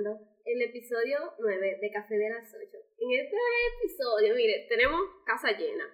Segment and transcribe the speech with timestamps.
[0.00, 2.60] escuchando el episodio 9 de Café de las 8.
[2.98, 3.36] En este
[3.82, 5.84] episodio, mire, tenemos casa llena.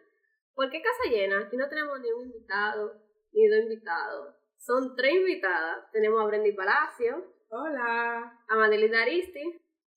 [0.54, 1.40] ¿Por qué casa llena?
[1.40, 4.34] Aquí no tenemos ni un invitado, ni dos invitados.
[4.58, 5.90] Son tres invitadas.
[5.92, 7.34] Tenemos a Brendy Palacio.
[7.50, 8.40] Hola.
[8.48, 9.42] A Madeline Aristi.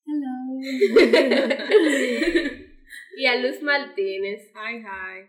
[0.06, 0.60] Hello.
[3.16, 4.52] y a Luz Martínez.
[4.54, 5.20] Hi, hi.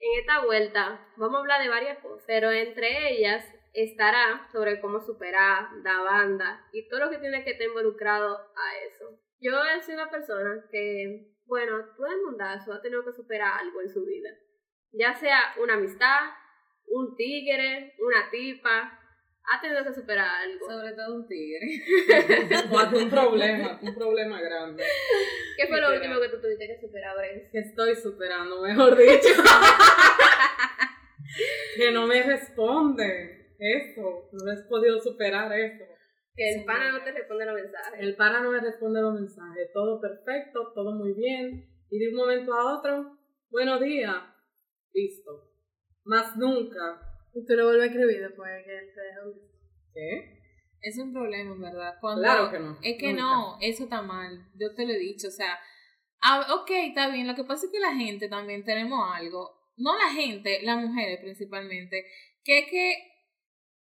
[0.00, 3.44] En esta vuelta vamos a hablar de varias cosas, pero entre ellas
[3.74, 8.78] estará sobre cómo superar la banda y todo lo que tiene que estar involucrado a
[8.86, 9.20] eso.
[9.40, 13.90] Yo soy una persona que, bueno, todo el mundazo ha tenido que superar algo en
[13.90, 14.30] su vida.
[14.92, 16.20] Ya sea una amistad,
[16.86, 19.00] un tigre, una tipa,
[19.46, 20.66] ha tenido que superar algo.
[20.66, 21.60] Sobre todo un tigre.
[22.70, 24.84] o un problema, un problema grande.
[25.56, 27.50] ¿Qué fue lo último que tú tuviste que superar, Brent?
[27.50, 29.28] Que estoy superando, mejor dicho.
[31.76, 33.43] que no me responde.
[33.58, 35.84] Eso, no has podido superar eso.
[36.34, 38.00] Que el pana no te responde los mensajes.
[38.00, 39.72] El pana no me responde los mensajes.
[39.72, 41.70] Todo perfecto, todo muy bien.
[41.90, 43.18] Y de un momento a otro,
[43.50, 44.16] buenos días.
[44.92, 45.52] Listo.
[46.04, 47.00] Más nunca.
[47.34, 49.20] Y tú lo vuelves a escribir después que él te deja
[49.92, 50.40] ¿Qué?
[50.82, 51.94] Es un problema, verdad.
[52.00, 52.78] Cuando, claro que no.
[52.82, 54.48] Es que no, eso está mal.
[54.54, 55.28] Yo te lo he dicho.
[55.28, 55.58] O sea,
[56.20, 57.26] ah, ok, está bien.
[57.28, 59.50] Lo que pasa es que la gente también tenemos algo.
[59.76, 62.04] No la gente, las mujeres principalmente.
[62.42, 63.13] Que es que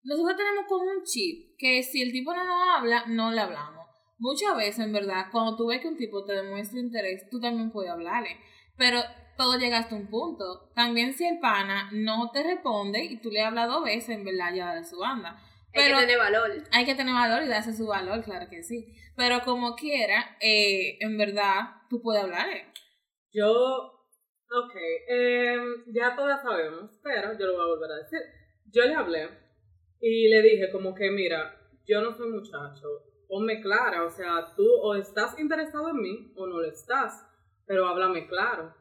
[0.05, 3.87] nosotros tenemos como un chip que si el tipo no nos habla, no le hablamos.
[4.17, 7.71] Muchas veces, en verdad, cuando tú ves que un tipo te demuestra interés, tú también
[7.71, 8.37] puedes hablarle.
[8.77, 9.01] Pero
[9.35, 10.71] todo llega hasta un punto.
[10.75, 14.53] También si el pana no te responde y tú le hablas dos veces, en verdad,
[14.53, 15.41] ya de su banda.
[15.73, 16.51] Pero hay que tener valor.
[16.71, 18.95] Hay que tener valor y darse su valor, claro que sí.
[19.17, 22.71] Pero como quiera, eh, en verdad, tú puedes hablarle.
[23.33, 24.75] Yo, ok,
[25.09, 28.19] eh, ya todas sabemos, pero yo lo voy a volver a decir.
[28.71, 29.44] Yo le hablé
[29.99, 32.88] y le dije como que, mira, yo no soy muchacho,
[33.27, 37.25] ponme clara, o sea, tú o estás interesado en mí o no lo estás,
[37.65, 38.73] pero háblame claro.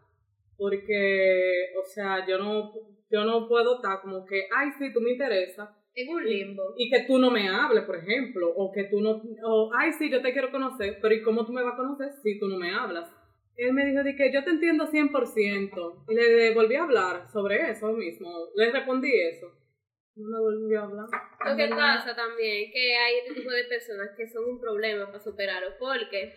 [0.56, 2.72] Porque, o sea, yo no,
[3.10, 5.76] yo no puedo estar como que, ay, sí, tú me interesa.
[5.96, 6.74] En un limbo.
[6.76, 10.10] Y, que tú no me hables, por ejemplo, o que tú no, o, ay, sí,
[10.10, 12.58] yo te quiero conocer, pero ¿y cómo tú me vas a conocer si tú no
[12.58, 13.10] me hablas?
[13.56, 16.04] Él me dijo de que yo te entiendo 100%.
[16.08, 18.48] Y le volví a hablar sobre eso mismo.
[18.56, 19.52] Le respondí eso
[20.16, 21.06] no volvió a hablar.
[21.44, 25.22] Lo que pasa también que hay este tipo de personas que son un problema para
[25.22, 26.32] superarlo porque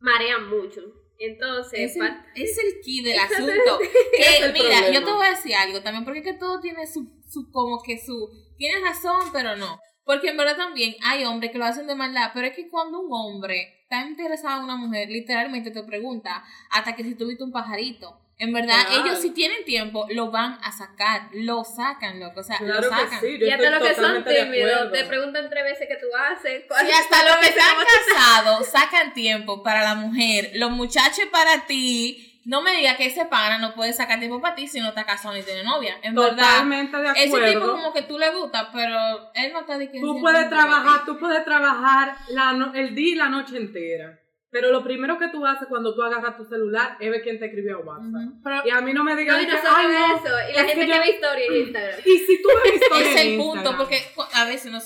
[0.00, 0.82] marean mucho.
[1.16, 3.78] Entonces, es el, es el key del asunto.
[3.78, 7.08] que, mira, yo te voy a decir algo también, porque es que todo tiene su,
[7.28, 9.78] su, como que su, tienes razón, pero no.
[10.04, 13.00] Porque en verdad también hay hombres que lo hacen de maldad, pero es que cuando
[13.00, 17.52] un hombre está interesado en una mujer, literalmente te pregunta hasta que si tuviste un
[17.52, 18.20] pajarito.
[18.36, 22.58] En verdad, ellos si tienen tiempo, lo van a sacar, lo sacan, loco, o sea,
[22.60, 23.20] lo sacan.
[23.22, 26.64] y hasta los que son tímidos, te preguntan tres veces qué tú haces.
[26.64, 27.74] Y hasta los que están
[28.16, 32.30] casados sacan tiempo para la mujer, los muchachos para ti.
[32.44, 35.04] No me digas que ese pana no puede sacar tiempo para ti si no está
[35.06, 35.96] casado ni tiene novia.
[36.02, 37.46] En Totalmente verdad, de acuerdo.
[37.46, 40.12] ese tipo como que tú le gusta, pero él no está diciendo.
[40.12, 44.18] Tú puedes trabajar, tú puedes trabajar la el día y la noche entera.
[44.54, 47.46] Pero lo primero que tú haces cuando tú agarras tu celular es ver quién te
[47.46, 48.64] escribió a WhatsApp.
[48.64, 50.32] y a mí no me digas no, y no Ay, eso.
[50.48, 52.00] Y la gente que, ve historias en Instagram.
[52.04, 54.00] Y si tú ves historias Es el punto, porque
[54.32, 54.78] a veces no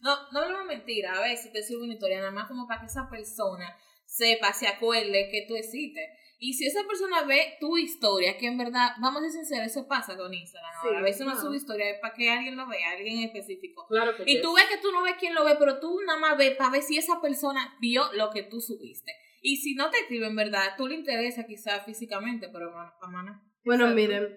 [0.00, 1.14] No, no hablamos mentira.
[1.14, 3.74] A veces te sube una historia nada más como para que esa persona
[4.04, 6.04] sepa, se acuerde que tú existes.
[6.44, 9.88] Y si esa persona ve tu historia, que en verdad, vamos a ser sinceros, eso
[9.88, 10.98] pasa con Instagram.
[10.98, 13.86] a veces uno sube historia es para que alguien lo vea, alguien en específico.
[13.88, 16.18] Claro que y tú ves que tú no ves quién lo ve, pero tú nada
[16.18, 19.10] más ves para ver si esa persona vio lo que tú subiste.
[19.40, 23.88] Y si no te escribe en verdad, tú le interesa quizás físicamente, pero para Bueno,
[23.94, 24.28] miren,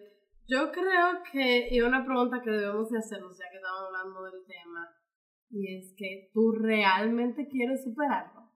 [0.47, 4.45] yo creo que, y una pregunta que debemos de hacernos, ya que estamos hablando del
[4.47, 4.95] tema,
[5.50, 8.50] y es que tú realmente quieres superarlo.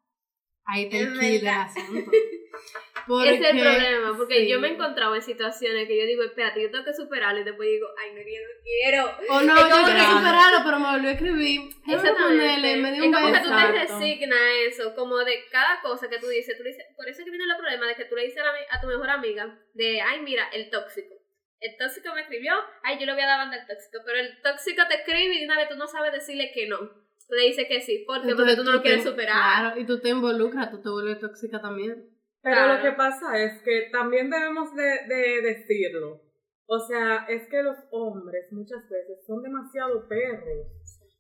[0.64, 2.12] Ahí te el asunto.
[3.08, 6.62] Ese es el problema, porque yo me he encontrado en situaciones que yo digo, espérate,
[6.62, 9.12] yo tengo que superarlo y después digo, ay, no, yo no quiero.
[9.30, 11.62] O no, yo tengo que superarlo, pero me volvió a escribir.
[11.88, 12.78] Exactamente.
[12.78, 16.20] Me dio un es como que tú te resignas eso, como de cada cosa que
[16.20, 18.42] tú dices, tú dices, por eso que viene el problema de que tú le dices
[18.42, 21.16] a, a tu mejor amiga de, ay, mira, el tóxico.
[21.60, 22.54] El tóxico me escribió,
[22.84, 25.46] ay, yo le voy a dar banda al tóxico, pero el tóxico te escribe y
[25.46, 26.78] una vez tú no sabes decirle que no.
[26.80, 29.36] Tú le dices que sí, porque, porque tú no lo quieres superar.
[29.36, 32.11] Claro, y tú te involucras, tú te vuelves tóxica también.
[32.42, 36.22] Pero lo que pasa es que también debemos de, de, decirlo.
[36.66, 40.68] O sea, es que los hombres muchas veces son demasiado perros.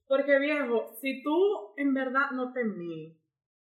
[0.07, 3.18] Porque viejo, si tú en verdad no te miras,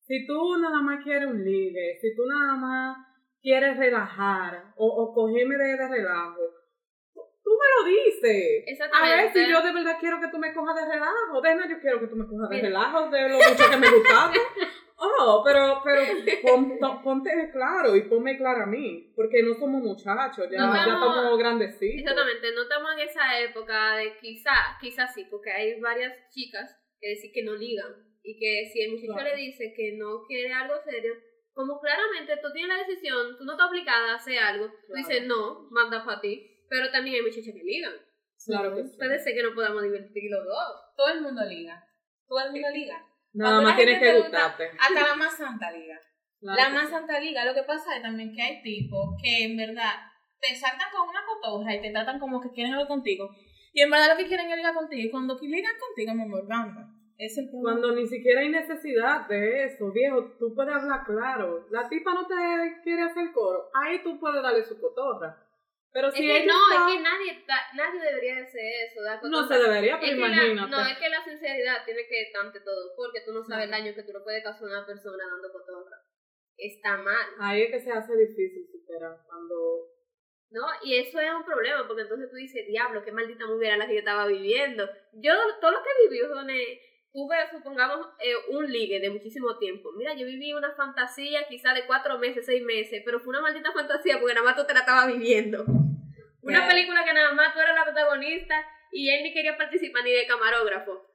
[0.06, 2.96] si tú nada más quieres un ligue, si tú nada más
[3.40, 6.40] quieres relajar o, o cogerme de, de relajo,
[7.14, 8.64] tú me lo dices.
[8.66, 9.12] Exactamente.
[9.12, 11.40] A ver si yo de verdad quiero que tú me cojas de relajo.
[11.40, 14.32] Dena, yo quiero que tú me cojas de relajo, de lo mucho que me gustaba.
[15.02, 16.02] Oh, pero, pero
[16.43, 20.75] pon- to- ponte claro y ponme claro a mí, porque no somos muchachos, ya, No
[20.75, 22.00] ya estamos- estamos grandecitos.
[22.00, 27.08] Exactamente, no estamos en esa época de quizá, quizás sí, porque hay varias chicas que
[27.11, 29.31] decir que no ligan y que si el muchacho Claro.
[29.31, 31.14] le dice que no quiere algo serio,
[31.55, 35.08] como claramente tú tienes la decisión, tú no estás obligada a hacer algo, tú Claro.
[35.08, 37.94] dices no, manda para ti, pero también hay muchachas que ligan.
[38.46, 38.96] Claro que sí.
[38.99, 40.94] Puede ser que no podamos divertir los dos.
[40.96, 41.82] Todo el mundo liga.
[42.29, 43.05] Todo el mundo liga.
[43.32, 44.71] Nada más tienes que te gusta, gustarte.
[44.79, 45.99] Hasta la más santa liga.
[46.41, 46.91] Claro la más sí.
[46.93, 47.44] santa liga.
[47.44, 49.93] Lo que pasa es también que hay tipos que en verdad
[50.41, 53.31] te saltan con una cotorra y te tratan como que quieren algo contigo.
[53.73, 55.03] Y en verdad lo que quieren es ligar contigo.
[55.03, 56.44] Y cuando ligan contigo, mi amor.
[57.19, 57.81] Es el problema.
[57.81, 61.67] Cuando ni siquiera hay necesidad de eso, viejo, tú puedes hablar claro.
[61.71, 62.35] La tipa no te
[62.82, 65.37] quiere hacer coro, ahí tú puedes darle su cotorra.
[65.92, 67.44] Pero Es si que ella no, está- es que nadie,
[67.75, 69.02] nadie debería de hacer eso.
[69.02, 70.70] dar no se debería, Es pero que la, imagínate.
[70.70, 73.70] no, es que la sinceridad tiene que estar ante todo, porque tú no sabes el
[73.72, 75.96] daño que tú le puedes causar a una persona dando cotorra.
[76.56, 79.88] Está mal, Ahí es que se hace difícil superar cuando
[80.50, 80.66] ¿no?
[80.82, 83.86] Y eso es un problema, porque entonces tú dices, diablo, qué maldita movie era la
[83.86, 84.84] que yo estaba viviendo.
[85.12, 86.81] Yo, todo lo que viví, son, eh,
[87.12, 89.90] tuve, supongamos, eh, un ligue de muchísimo tiempo.
[89.96, 93.72] Mira, yo viví una fantasía quizá de cuatro meses, seis meses, pero fue una maldita
[93.72, 95.64] fantasía porque nada más tú te la estabas viviendo.
[96.42, 98.54] Una película que nada más tú eras la protagonista
[98.92, 101.06] y él ni quería participar ni de camarógrafo.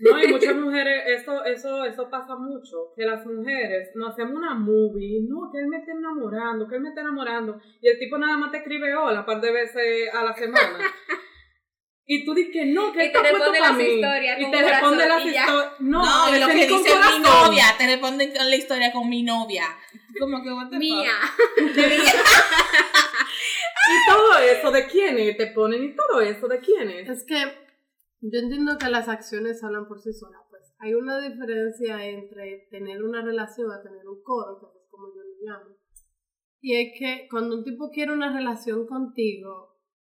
[0.00, 4.54] No, y muchas mujeres, eso, eso, eso pasa mucho, que las mujeres nos hacemos una
[4.54, 8.16] movie, no, que él me está enamorando, que él me está enamorando, y el tipo
[8.16, 10.78] nada más te escribe hola un par de veces a la semana.
[12.12, 13.84] Y tú dices que no, que Y te responde para las mí.
[13.84, 15.46] historias Y te responde las historias.
[15.78, 19.22] No, No, y lo que dice mi novia, te responden con la historia con mi
[19.22, 19.66] novia.
[20.18, 20.72] Como que, the fuck?
[20.80, 21.12] Mía.
[23.92, 25.36] Y todo eso, ¿de quién es?
[25.36, 27.08] Te ponen, y todo eso, ¿de quién es?
[27.08, 27.36] Es que
[28.22, 30.40] yo entiendo que las acciones hablan por sí solas.
[30.50, 35.06] Pues hay una diferencia entre tener una relación a tener un coro, que es como
[35.14, 35.76] yo lo llamo.
[36.60, 39.69] Y es que cuando un tipo quiere una relación contigo,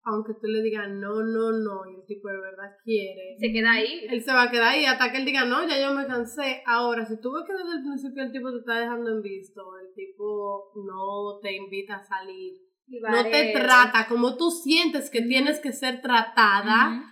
[0.05, 3.73] aunque tú le digas no, no, no, y el tipo de verdad quiere, Se queda
[3.73, 4.07] ahí.
[4.11, 6.63] él se va a quedar ahí hasta que él diga no, ya yo me cansé.
[6.67, 9.63] Ahora, si tú ves que desde el principio el tipo te está dejando en visto,
[9.79, 12.55] el tipo no te invita a salir,
[12.87, 17.07] no te trata como tú sientes que tienes que ser tratada, Ujú.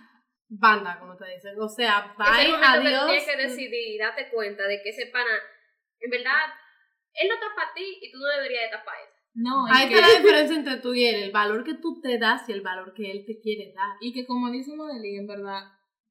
[0.49, 1.55] banda, como te dicen.
[1.59, 3.05] O sea, bye, adiós.
[3.05, 5.31] tienes que decidir y darte cuenta de que ese pana,
[5.99, 6.51] en verdad,
[7.13, 9.10] él no está para ti y tú no deberías de estar para él.
[9.33, 12.17] No, Ahí que, está la diferencia entre tú y él, el valor que tú te
[12.17, 13.95] das y el valor que él te quiere dar.
[14.01, 15.63] y que como dice Modeli, en verdad,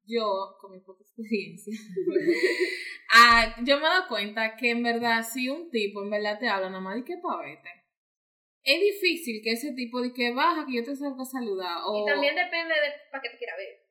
[0.05, 1.73] yo, con mi poca experiencia,
[3.13, 6.47] ah, yo me he dado cuenta que en verdad, si un tipo en verdad te
[6.47, 7.69] habla nada más de que pavete,
[8.63, 11.77] es difícil que ese tipo de que baja, que yo te salga a saludar.
[11.85, 12.03] O...
[12.03, 13.81] Y también depende de para qué te quiera ver.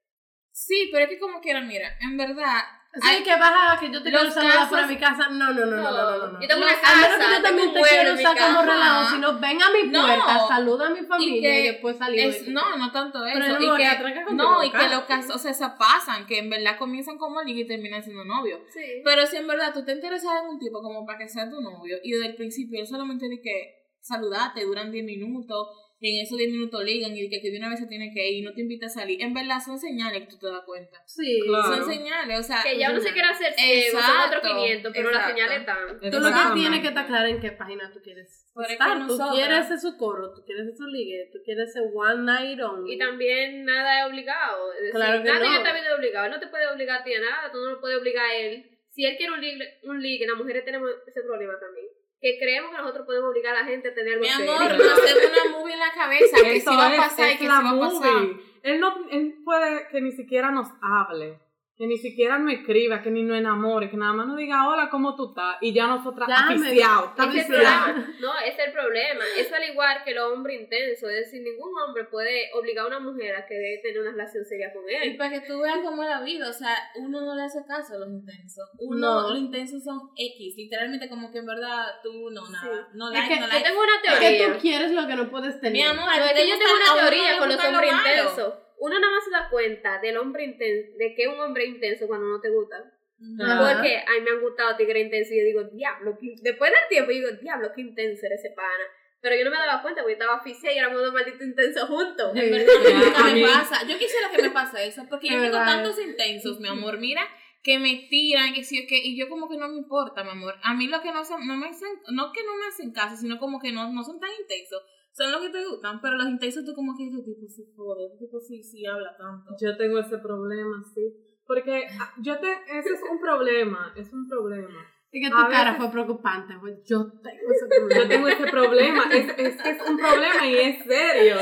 [0.53, 4.03] Sí, pero es que como quiera, mira, en verdad, Así Ay, que baja que yo
[4.03, 5.29] te quiero saludar casos- de mi casa.
[5.29, 6.27] No, no, no, no, no, no, no.
[6.33, 6.41] no.
[6.41, 8.73] Yo tengo una A menos que casa, yo también te quiero usar como casa.
[8.73, 10.03] relajo, sino ven a mi No.
[10.07, 12.49] puerta, saluda a mi familia y, después salimos.
[12.49, 13.39] no, no tanto eso.
[13.41, 16.39] Pero y no, que, que no, y que los casos, o sea, se pasan, que
[16.39, 18.61] en verdad comienzan como liga y terminan siendo novios.
[18.75, 19.03] Sí.
[19.05, 21.61] Pero si en verdad tú te interesas en un tipo como para que sea tu
[21.61, 25.69] novio y desde el principio él solamente dice que saludate, duran 10 minutos
[26.03, 28.27] y en esos 10 minutos ligan y que, que de una vez se tiene que
[28.31, 30.63] ir y no te invita a salir, en verdad son señales que tú te das
[30.65, 31.03] cuenta.
[31.07, 31.75] Sí, Claro.
[31.77, 35.11] Son señales, o sea, que ya uno se quiere hacer ciego, son otros 500, pero
[35.11, 36.01] las señales están.
[36.01, 38.93] Tú lo que tienes que estar claro en qué página tú quieres que estar.
[38.95, 42.95] Tú nosotras- quieres ese socorro, tú quieres ese ligue, tú quieres ese one night only.
[42.95, 44.73] Y también nada es obligado.
[44.73, 45.59] Es decir, Claro que nada en no.
[45.59, 46.27] esta vida es obligado.
[46.27, 48.35] Él no te puede obligar a ti a nada, tú no lo puedes obligar a
[48.37, 48.67] él.
[48.89, 51.87] Si él quiere un ligue, un ligue las mujeres tenemos ese problema también.
[52.21, 54.47] Que creemos que nosotros podemos obligar a la gente a tener mi amor,
[54.79, 57.33] no hacemos una movie en la cabeza que Eso si va a es, pasar y
[57.33, 58.23] es que si la va a pasar.
[58.63, 61.39] Él no él puede que ni siquiera nos hable,
[61.81, 64.91] que ni siquiera nos escriba, que ni nos enamore, que nada más nos diga hola,
[64.91, 65.57] ¿cómo tú estás?
[65.63, 67.13] Y ya nosotras me- Ese es el aficiados.
[67.17, 68.15] problema.
[68.21, 69.25] No, ese es el problema.
[69.39, 71.09] Eso al igual que el hombre intenso.
[71.09, 74.45] Es decir, ningún hombre puede obligar a una mujer a que debe tener una relación
[74.45, 75.17] seria con Y él.
[75.17, 77.95] para que tú veas cómo es la vida, o sea, uno no le hace caso
[77.95, 78.69] a los intensos.
[78.79, 79.29] Uno, No.
[79.31, 82.89] los intensos son X, literalmente como que en verdad tú no, nada.
[82.93, 83.65] No Es like, que- no Yo like.
[83.67, 84.53] tengo una Es que teoría.
[84.53, 85.73] tú quieres lo que no puedes tener.
[85.73, 88.55] Mi amor, es yo gusta- tengo una teoría con los lo hombres intensos.
[88.81, 92.07] Uno nada más se da cuenta del hombre intenso, de que es un hombre intenso
[92.09, 92.77] cuando no te gusta.
[92.79, 93.75] Ajá.
[93.75, 96.89] Porque a mí me han gustado tigres intensos y yo digo, diablo, qué- después del
[96.89, 98.85] tiempo yo digo, diablo, qué intenso era ese pana.
[99.21, 102.33] Pero yo no me daba cuenta porque estaba oficial y éramos dos malditos intensos juntos.
[102.35, 102.73] En verdad,
[103.07, 103.87] nunca me pasa.
[103.87, 107.23] Yo quisiera que me pase eso, porque yo tengo tantos intensos, mi amor, mira,
[107.63, 110.55] que me tiran, que sí, que, y yo como que no me importa, mi amor.
[110.63, 113.17] A mí lo que no son, no me hacen, no que no me hacen caso,
[113.19, 114.83] sino como que no, no son tan intensos.
[115.13, 118.07] Son los que te gustan, pero los intensos tú como que ese tipo sí jode,
[118.07, 119.55] ese tipo sí, sí habla tanto.
[119.61, 121.03] Yo tengo ese problema, sí.
[121.47, 122.47] Porque ah, yo te,
[122.79, 124.87] ese es un problema, es un problema.
[125.13, 128.03] Es que tu A cara veces- fue preocupante, pues yo tengo ese problema.
[128.03, 131.37] Yo tengo ese problema, es, es que es un problema y es serio.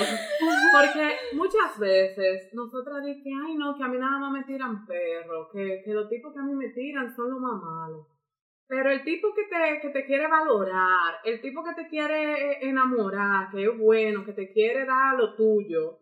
[0.72, 5.48] Porque muchas veces nosotras dicen ay no, que a mí nada más me tiran perros,
[5.52, 8.06] que, que los tipos que a mí me tiran son los más malos.
[8.68, 13.50] Pero el tipo que te, que te quiere valorar, el tipo que te quiere enamorar,
[13.50, 15.98] que es bueno, que te quiere dar lo tuyo,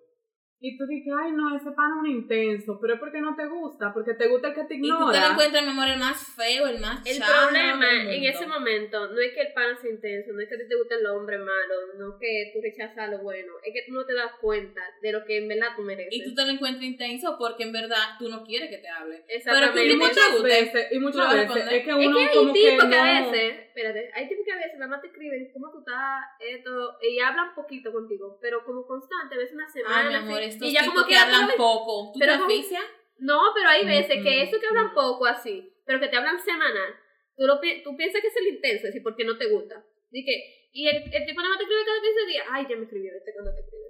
[0.58, 3.46] y tú dices, ay no, ese pan es un intenso, pero es porque no te
[3.46, 5.30] gusta, porque te gusta el que te Y tú te lo ignora.
[5.32, 9.32] encuentras, mi amor, el más feo, el más El problema en ese momento no es
[9.34, 11.74] que el pan sea intenso, no es que a ti te guste el hombre malo,
[11.98, 15.24] no que tú rechazas lo bueno, es que tú no te das cuenta de lo
[15.24, 16.12] que en verdad tú mereces.
[16.14, 19.24] Y tú te lo encuentras intenso porque en verdad tú no quieres que te hable.
[19.28, 19.80] Exactamente.
[19.80, 22.52] Pero Y muchas guste, veces, y muchas veces, es que Es uno que hay como
[22.52, 25.08] que tipos que, a no- veces, espérate, hay tipos que a veces nada más te
[25.08, 29.68] escriben cómo tú estás, esto, y hablan poquito contigo, pero como constante, a veces una
[29.68, 29.96] semana.
[30.06, 32.12] Ah, mi amor, así, estos y ya tipos como que que hablan poco.
[32.12, 32.84] ¿Tú pero te como- asfixias?
[33.18, 36.94] No, pero hay veces que eso que hablan poco así, pero que te hablan semanal,
[37.36, 39.82] tú, lo, pi- tú piensas que es el intenso, así, porque no te gusta.
[40.10, 40.32] Y, que,
[40.72, 43.12] y el, el tipo nada más te escribe cada 15 días, ay, ya me escribió
[43.16, 43.86] este cuando te escribe.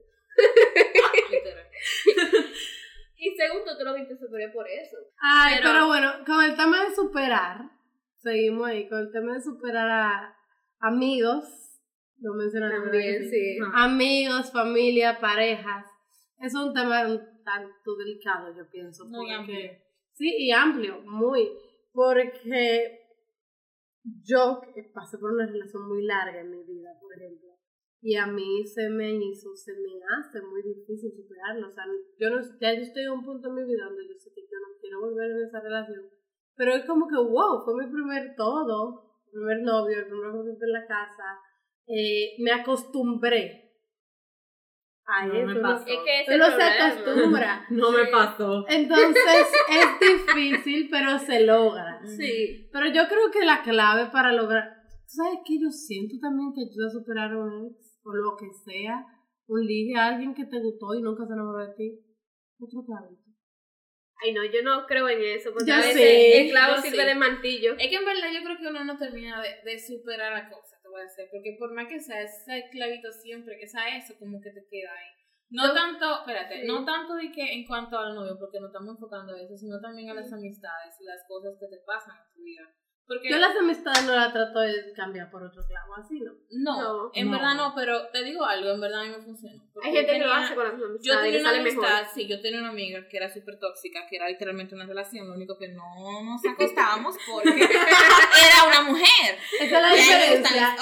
[1.30, 1.66] Literal.
[3.18, 4.96] Y segundo, tú lo viste superior por eso.
[5.18, 7.62] Ay, Pero- pero, bueno, con el tema de superar,
[8.18, 10.36] seguimos ahí, con el tema de superar a
[10.80, 11.44] amigos,
[12.20, 13.56] lo mencionaste ¿verdad que También, sí.
[13.58, 13.70] No.
[13.75, 15.86] Amigos, familia, parejas,
[16.38, 19.05] es un tema un tanto delicado, yo pienso.
[19.07, 19.71] Muy porque- amplio.
[20.12, 21.47] Sí, y amplio, muy,
[21.93, 23.00] porque
[24.25, 24.61] yo
[24.95, 27.50] pasé por una relación muy larga en mi vida, por ejemplo,
[28.00, 31.69] y a mí se me hizo, se me hace muy difícil superarlo.
[31.69, 31.85] O sea,
[32.19, 34.43] yo no, ya yo estoy a un punto en mi vida donde yo sé que
[34.43, 36.07] yo no quiero volver en esa relación,
[36.55, 40.64] pero es como que, wow, fue mi primer todo, mi primer novio, el primer momento
[40.64, 41.40] en la casa,
[41.88, 43.65] eh, me acostumbré
[45.08, 45.46] a No eso.
[45.46, 45.86] me pasó.
[45.86, 47.66] Es que ese uno se acostumbra.
[47.70, 48.10] No me Sí.
[48.12, 48.64] pasó.
[48.68, 49.86] Entonces es
[50.26, 52.00] difícil, pero se logra.
[52.18, 52.68] Sí.
[52.72, 54.64] Pero yo creo que la clave para lograr.
[55.08, 55.54] ¿Tú sabes qué?
[55.62, 59.04] Yo siento también que ayuda a superar a un ex, o lo que sea,
[59.46, 62.00] un ligue a alguien que te gustó y nunca se enamoró de ti.
[62.58, 63.22] Otro clavito.
[64.25, 66.82] Ay, no, yo no creo en eso, porque Yo a veces sé, el clavo yo
[66.82, 67.06] sirve sí.
[67.06, 67.75] de mantillo.
[67.78, 70.75] Es que en verdad yo creo que uno no termina de, de superar la cosa,
[71.00, 74.50] a decir, porque por más que sea ese clavito siempre, que sea eso, como que
[74.50, 75.10] te queda ahí.
[75.50, 76.66] No Yo- tanto, espérate, Sí.
[76.66, 79.80] no tanto de que en cuanto al novio, porque no estamos enfocando a eso, sino
[79.80, 82.62] también a las amistades y las cosas que te pasan en tu vida.
[83.08, 86.32] Porque Yo las amistades no las trato de cambiar por otro clavo, así no.
[86.50, 87.10] no, No.
[87.14, 87.38] en No.
[87.38, 89.62] verdad no, pero te digo algo, en verdad a mí me funcionó.
[89.72, 91.62] Porque Hay gente que lo tenía- hace con las Yo amistades y tenía una sale
[91.62, 91.84] mejor.
[91.86, 95.28] amistad, sí, yo tenía una amiga que era súper tóxica, que era literalmente una relación,
[95.28, 95.84] lo único que no
[96.24, 99.38] nos acostábamos porque era una mujer.
[99.60, 100.18] Esa es la Y a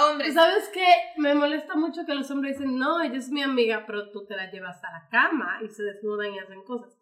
[0.02, 0.34] hombres.
[0.34, 0.84] Sabes que
[1.16, 4.36] me molesta mucho que los hombres dicen, no, ella es mi amiga, pero tú te
[4.36, 6.92] la llevas a la cama y se desnudan y hacen cosas.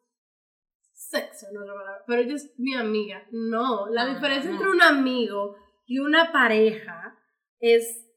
[0.93, 2.05] Sexo, no es la palabra.
[2.07, 3.27] Pero ella es mi amiga.
[3.33, 7.19] No, la No, diferencia no, entre un amigo y una pareja
[7.61, 8.09] es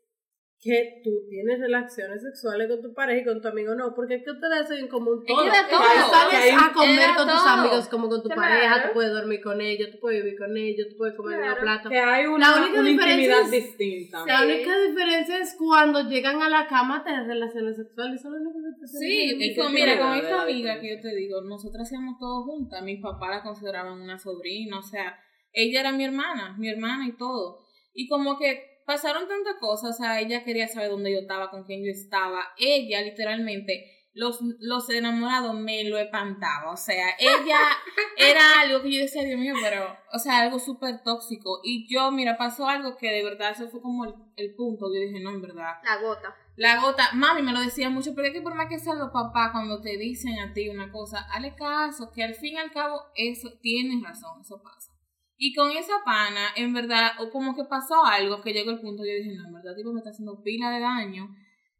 [0.65, 4.23] que tú tienes relaciones sexuales con tu pareja y con tu amigo no, porque es
[4.25, 5.45] que ustedes hacen en común Es que todo.
[5.69, 6.11] todo.
[6.11, 7.53] sales a comer con tus todo.
[7.53, 8.41] amigos como con tu Claro.
[8.41, 11.39] pareja, tú puedes dormir con ellos, tú puedes vivir con ellos, tú puedes comer en
[11.39, 11.61] un Claro.
[11.61, 11.89] plato.
[11.89, 14.25] Que hay una, La única una diferencia intimidad es- distinta.
[14.25, 14.45] La Sí.
[14.45, 18.19] única diferencia es cuando llegan a la cama a tener relaciones sexuales.
[18.19, 20.79] Eso es lo único que te Sí, y ¿qué con, mira, con esta la amiga
[20.81, 22.81] que yo te digo, nosotras hacíamos todo juntas.
[22.81, 25.15] Mis papás la consideraban una sobrina, o sea,
[25.53, 27.59] ella era mi hermana, mi hermana y todo.
[27.93, 31.63] Y como que pasaron tantas cosas, o sea, ella quería saber dónde yo estaba, con
[31.63, 32.41] quién yo estaba.
[32.57, 36.71] Ella, literalmente, los, los enamorados me lo espantaba.
[36.71, 37.59] O sea, ella
[38.17, 41.59] era algo que yo decía, Dios mío, pero, o sea, algo súper tóxico.
[41.63, 44.87] Y yo, mira, pasó algo que de verdad, eso fue como el, el punto.
[44.93, 45.73] Yo dije, no, en verdad.
[45.83, 46.35] La gota.
[46.55, 49.11] La gota, mami me lo decía mucho, pero es que por más que sean los
[49.11, 52.71] papás cuando te dicen a ti una cosa, hazle caso, que al fin y al
[52.71, 54.94] cabo eso tienes razón, eso pasa.
[55.37, 59.03] Y con esa pana, en verdad, o como que pasó algo que llegó el punto,
[59.03, 61.27] yo dije, no, en verdad, tipo, me está haciendo pila de daño.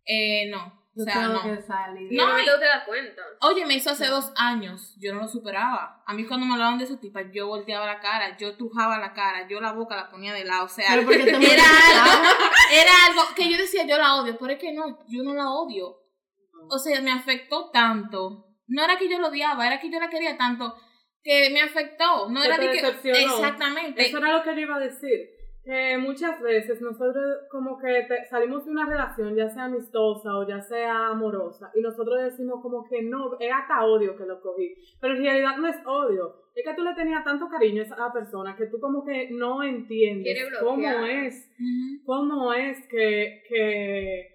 [0.06, 1.42] Eh, no, o sea, tengo no.
[1.44, 2.12] que salir.
[2.12, 3.22] Y No, no, te das cuenta.
[3.42, 6.04] Oye, me hizo hace dos años, yo no lo superaba.
[6.06, 9.14] A mí cuando me hablaban de esa tipa, yo volteaba la cara, yo tujaba la
[9.14, 12.04] cara, yo la boca la ponía de lado, o sea, Pero porque te era molesta.
[12.04, 12.38] algo,
[12.72, 15.50] era algo que yo decía, yo la odio, pero es que no, yo no la
[15.50, 15.98] odio.
[16.70, 18.48] O sea, me afectó tanto.
[18.68, 20.76] No era que yo lo odiaba, era que yo la quería tanto
[21.26, 22.30] que me afectó.
[22.30, 22.78] No Que era te de que.
[23.26, 24.02] Exactamente.
[24.06, 25.30] Eso era lo que yo iba a decir.
[25.64, 30.48] Que muchas veces nosotros como que te- salimos de una relación, ya sea amistosa o
[30.48, 34.76] ya sea amorosa, y nosotros decimos como que no, es hasta odio que lo cogí.
[35.02, 36.36] Pero en realidad no es odio.
[36.54, 39.64] Es que tú le tenías tanto cariño a esa persona que tú como que no
[39.64, 40.78] entiendes cómo
[41.08, 41.52] es,
[42.06, 44.28] cómo es que, que,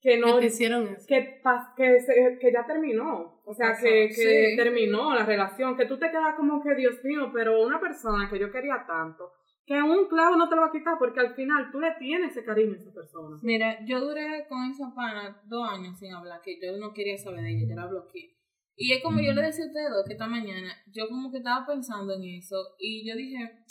[0.00, 1.04] que ¿Qué no hicieron eso?
[1.06, 3.37] que, pas- que, se- que ya terminó.
[3.48, 4.56] O sea, que, que sí.
[4.56, 5.74] terminó la relación.
[5.74, 9.32] Que tú te quedas como que, Dios mío, pero una persona que yo quería tanto,
[9.64, 12.32] que un clavo no te lo va a quitar porque al final tú le tienes
[12.32, 13.38] ese cariño a esa persona.
[13.42, 17.40] Mira, yo duré con esa pana dos años sin hablar, que yo no quería saber
[17.40, 18.36] de ella, yo la bloqueé.
[18.76, 21.38] Y es como yo le decía a ustedes dos que esta mañana, yo como que
[21.38, 23.64] estaba pensando en eso y yo dije,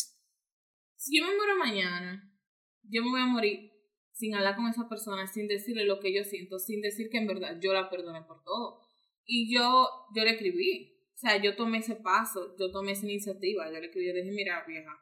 [0.95, 2.33] si yo me muero mañana,
[2.81, 3.71] yo me voy a morir
[4.11, 7.27] sin hablar con esa persona, sin decirle lo que yo siento, sin decir que en
[7.27, 8.86] verdad yo la perdoné por todo.
[9.29, 13.69] Y yo, yo le escribí, o sea, yo tomé ese paso, yo tomé esa iniciativa,
[13.69, 14.97] yo le escribí, yo dije, mira vieja,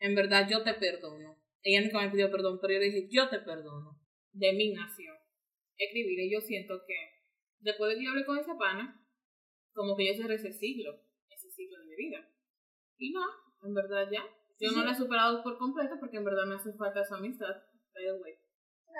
[0.00, 1.36] en verdad yo te perdono.
[1.62, 4.00] Ella nunca me pidió perdón, pero yo le dije, yo te perdono,
[4.32, 5.14] de mi nación.
[5.76, 6.94] Escribirle, yo siento que
[7.60, 9.04] después de que yo hablé con esa pana,
[9.74, 10.92] como que yo cerré ese siglo,
[11.28, 12.26] ese siglo de mi vida.
[12.96, 13.20] Y no,
[13.62, 14.24] en verdad ya.
[14.58, 17.54] Yo no lo he superado por completo porque en verdad me hace falta esa amistad,
[17.94, 18.34] by the way.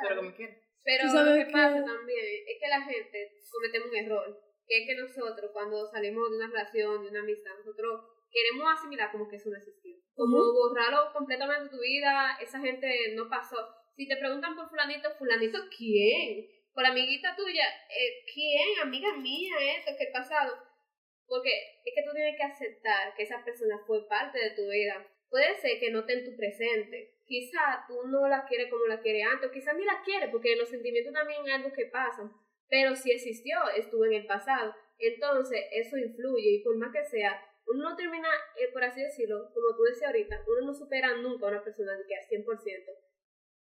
[0.02, 0.54] Pero como quiera.
[0.84, 4.94] Pero lo que- pasa también es que la gente cometemos un error, que es que
[4.94, 9.48] nosotros cuando salimos de una relación, de una amistad, nosotros queremos asimilar como que eso
[9.48, 9.96] no existió.
[10.14, 13.56] Como borrarlo completamente de tu vida, esa gente no pasó.
[13.96, 16.46] Si te preguntan por fulanito, fulanito, ¿quién?
[16.74, 18.78] Por amiguita tuya, eh, ¿quién?
[18.82, 20.54] Amiga mía, esto, que el pasado.
[21.26, 21.50] Porque
[21.84, 25.04] es que tú tienes que aceptar que esa persona fue parte de tu vida.
[25.30, 27.16] Puede ser que no esté en tu presente.
[27.26, 30.56] Quizá tú no la quieres como la quieres antes, o quizá ni la quieres, porque
[30.56, 32.30] los sentimientos también es algo que pasa.
[32.68, 34.74] Pero si existió, estuvo en el pasado.
[34.98, 39.50] Entonces, eso influye, y por más que sea, uno no termina, eh, por así decirlo,
[39.52, 42.92] como tú decías ahorita, uno no supera nunca a una persona que al 100%.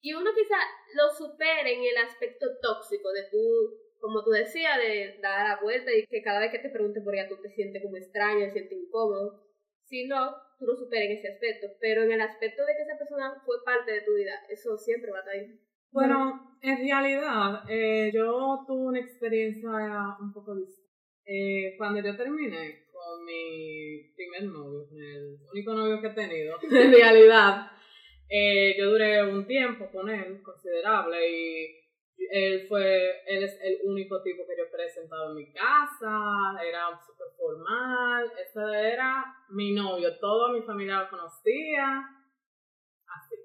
[0.01, 0.57] Y uno quizá
[0.95, 5.93] lo supere en el aspecto tóxico de tú, como tú decías, de dar la vuelta
[5.93, 8.53] y que cada vez que te pregunten por ella tú te sientes como extraño, te
[8.53, 9.43] sientes incómodo.
[9.83, 11.69] Si no, tú lo superes en ese aspecto.
[11.81, 15.11] Pero en el aspecto de que esa persona fue parte de tu vida, eso siempre
[15.11, 15.61] va a estar ahí.
[15.93, 19.71] Bueno, en realidad, eh, yo tuve una experiencia
[20.21, 20.87] un poco distinta.
[21.25, 26.93] Eh, cuando yo terminé con mi primer novio, el único novio que he tenido, en
[26.93, 27.71] realidad,
[28.29, 31.87] eh, yo duré un tiempo con él, considerable, y
[32.31, 36.89] él fue, él es el único tipo que yo he presentado en mi casa, era
[37.05, 38.61] súper formal, ese
[38.93, 42.05] era mi novio, toda mi familia lo conocía,
[43.07, 43.37] así.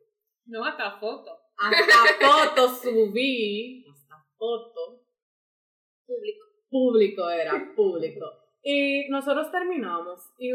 [0.46, 1.41] No, hasta foto.
[1.62, 5.02] Hasta foto subí, hasta foto.
[6.06, 6.46] Público.
[6.70, 8.26] Público era, público.
[8.64, 10.50] Y nosotros terminamos y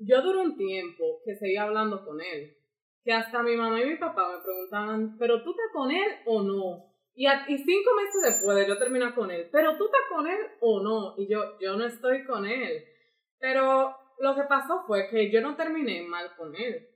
[0.00, 2.56] yo duré un tiempo que seguía hablando con él.
[3.04, 6.42] Que hasta mi mamá y mi papá me preguntaban, ¿pero tú estás con él o
[6.42, 6.94] no?
[7.14, 10.26] Y, a- y cinco meses después de yo terminar con él, ¿pero tú estás con
[10.26, 11.14] él o no?
[11.18, 12.82] Y yo, yo no estoy con él.
[13.38, 16.88] Pero lo que pasó fue que yo no terminé mal con él.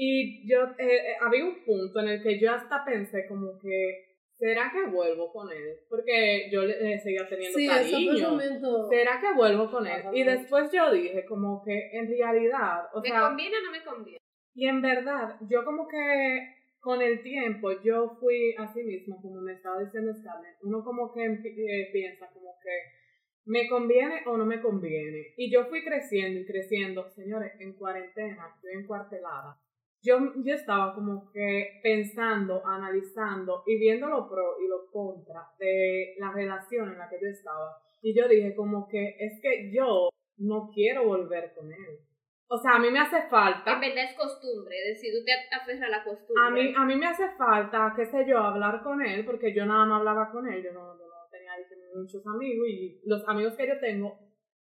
[0.00, 4.14] Y yo, eh, eh, había un punto en el que yo hasta pensé como que,
[4.38, 5.74] ¿será que vuelvo con él?
[5.90, 8.12] Porque yo le, le seguía teniendo Sí, ese cariño.
[8.12, 8.88] pensamiento.
[8.88, 10.02] ¿Será que vuelvo con él?
[10.12, 13.82] Y después yo dije como que en realidad, o ¿Me sea, conviene o no me
[13.84, 14.18] conviene?
[14.54, 19.54] y en verdad, yo como que con el tiempo yo fui así mismo, como me
[19.54, 22.70] estaba diciendo Scarlett, uno como que eh, piensa como que
[23.46, 25.34] me conviene o no me conviene.
[25.36, 29.58] Y yo fui creciendo y creciendo, señores, en cuarentena, yo encuartelada.
[30.02, 36.14] Yo, yo estaba como que pensando, analizando y viendo lo pro y lo contra de
[36.18, 37.76] la relación en la que yo estaba.
[38.00, 40.08] Y yo dije como que es que yo
[40.38, 41.98] no quiero volver con él.
[42.50, 43.74] O sea, a mí me hace falta.
[43.74, 46.42] En verdad es costumbre, es decir, tú te aferras a la costumbre.
[46.46, 49.66] A mí, a mí me hace falta, qué sé yo, hablar con él, porque yo
[49.66, 51.52] nada más hablaba con él, yo no, yo no tenía
[51.94, 54.18] muchos amigos y los amigos que yo tengo,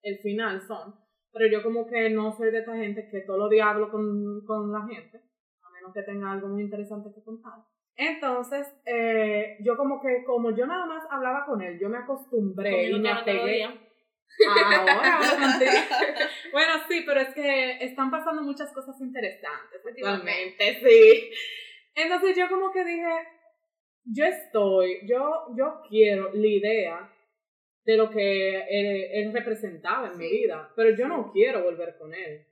[0.02, 0.94] el final son,
[1.32, 4.44] pero yo como que no soy de esta gente que todos los días hablo con,
[4.46, 7.54] con la gente, a menos que tenga algo muy interesante que contar.
[7.96, 12.90] Entonces, eh, yo como que, como yo nada más hablaba con él, yo me acostumbré
[12.90, 13.64] y me apegué.
[13.64, 15.20] Ahora.
[16.52, 21.30] Bueno, sí, pero es que están pasando muchas cosas interesantes actualmente, sí.
[21.94, 23.12] Entonces yo como que dije,
[24.04, 27.12] yo estoy, yo, yo quiero la idea
[27.84, 32.14] de lo que él, él representaba en mi vida, pero yo no quiero volver con
[32.14, 32.46] él.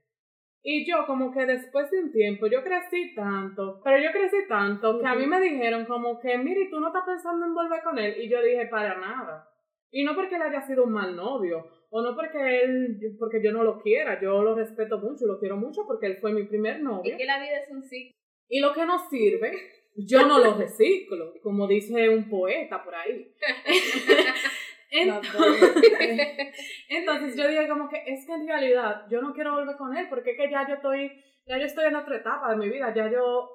[0.62, 5.00] Y yo como que después de un tiempo, yo crecí tanto, pero yo crecí tanto
[5.00, 7.98] que a mí me dijeron como que, mire, tú no estás pensando en volver con
[7.98, 8.20] él.
[8.20, 9.48] Y yo dije, para nada.
[9.90, 13.52] Y no porque él haya sido un mal novio, o no porque él, porque yo
[13.52, 16.82] no lo quiera, yo lo respeto mucho, lo quiero mucho porque él fue mi primer
[16.82, 17.12] novio.
[17.12, 18.14] Es que la vida es un ciclo.
[18.48, 19.52] Y lo que no sirve,
[19.96, 23.32] yo no lo reciclo, como dice un poeta por ahí.
[24.90, 25.33] Entonces,
[26.88, 30.07] entonces yo dije como que es que en realidad yo no quiero volver con él
[30.09, 31.11] porque es que ya yo estoy,
[31.46, 33.51] ya yo estoy en otra etapa de mi vida, ya yo,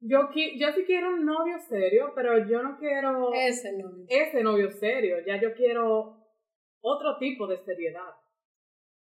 [0.00, 3.90] yo, yo sí quiero un novio serio, pero yo no quiero Ese no.
[4.08, 6.16] ese novio serio, ya yo quiero
[6.80, 8.14] otro tipo de seriedad.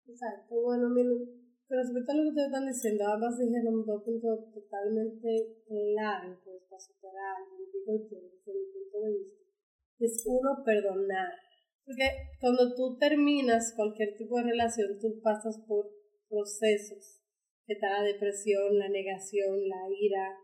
[0.07, 0.55] Exacto.
[0.61, 1.19] Bueno, miren,
[1.67, 6.63] Pero respecto a lo que ustedes están diciendo, ambas dijeron dos puntos totalmente claros pues,
[6.67, 7.37] para superar,
[7.71, 9.38] digo yo, desde mi punto de vista.
[9.99, 11.33] Es uno, perdonar.
[11.85, 12.07] Porque
[12.39, 15.89] cuando tú terminas cualquier tipo de relación, tú pasas por
[16.29, 17.21] procesos.
[17.65, 20.37] Que está la depresión, la negación, la ira,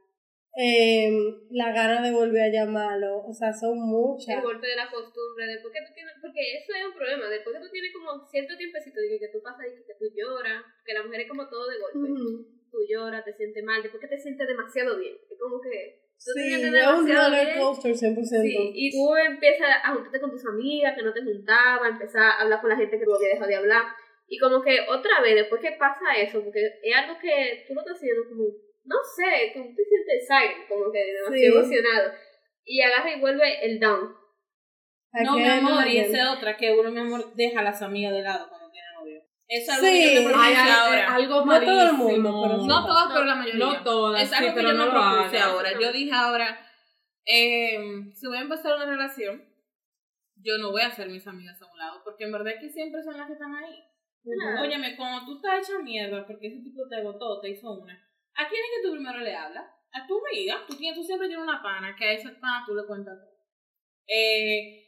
[0.55, 1.11] eh,
[1.51, 4.39] la gana de volver a llamarlo, o sea, son muchas.
[4.39, 7.57] El golpe de la costumbre, después que tú tienes, porque eso es un problema, después
[7.57, 10.93] que tú tienes como cierto tiempecito de que tú pasas y que tú lloras, que
[10.93, 12.47] la mujer es como todo de golpe, Ujú.
[12.71, 16.31] tú lloras, te sientes mal, después que te sientes demasiado bien, es como que tú
[16.33, 18.41] Sí, es un roller coaster 100%.
[18.41, 22.41] Sí, y tú empiezas a juntarte con tus amigas que no te juntabas, empezar a
[22.41, 23.83] hablar con la gente que tú habías dejado de hablar.
[24.27, 27.81] Y como que otra vez, después que pasa eso, porque es algo que tú lo
[27.81, 28.45] estás haciendo como,
[28.85, 31.45] no sé, tú te sientes excited, como que demasiado Sí.
[31.45, 32.11] emocionado.
[32.63, 34.15] Y agarra y vuelve el down.
[35.23, 37.81] No, mi amor, y no esa es otra, que uno, mi amor, deja a las
[37.81, 39.17] amigas de lado cuando tiene novio.
[39.19, 39.91] Eso es algo Sí.
[39.93, 41.13] que yo me propuse Ay, ay, ahora.
[41.15, 42.67] algo No todo el mundo, pero sí.
[42.67, 43.65] No todas, pero la mayoría.
[43.65, 45.69] No todas, Es sí, algo que pero yo no me propuse ahora.
[45.79, 46.59] Yo dije ahora,
[47.25, 49.43] eh, si voy a empezar una relación,
[50.37, 52.69] yo no voy a hacer mis amigas a un lado, porque en verdad es que
[52.69, 53.83] siempre son las que están ahí.
[54.23, 54.61] Claro.
[54.61, 57.93] Óyeme, cuando tú estás hecha mierda porque ese tipo te votó, te hizo una,
[58.33, 59.65] ¿a quién es que tú primero le hablas?
[59.91, 60.65] A tu amiga.
[60.67, 63.35] Tú, tienes, tú siempre tienes una pana que a esa pana tú le cuentas todo.
[64.07, 64.83] Eh,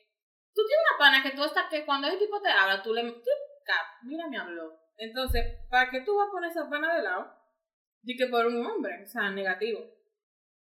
[0.54, 3.04] tú tienes una pana que tú estás, que cuando ese tipo te habla, tú le
[3.04, 3.30] tú,
[3.68, 4.74] cap, mira, me habló.
[4.98, 7.28] Entonces, ¿para qué tú vas a poner esa pana de lado?
[8.04, 9.80] Y que por un hombre, o sea, negativo.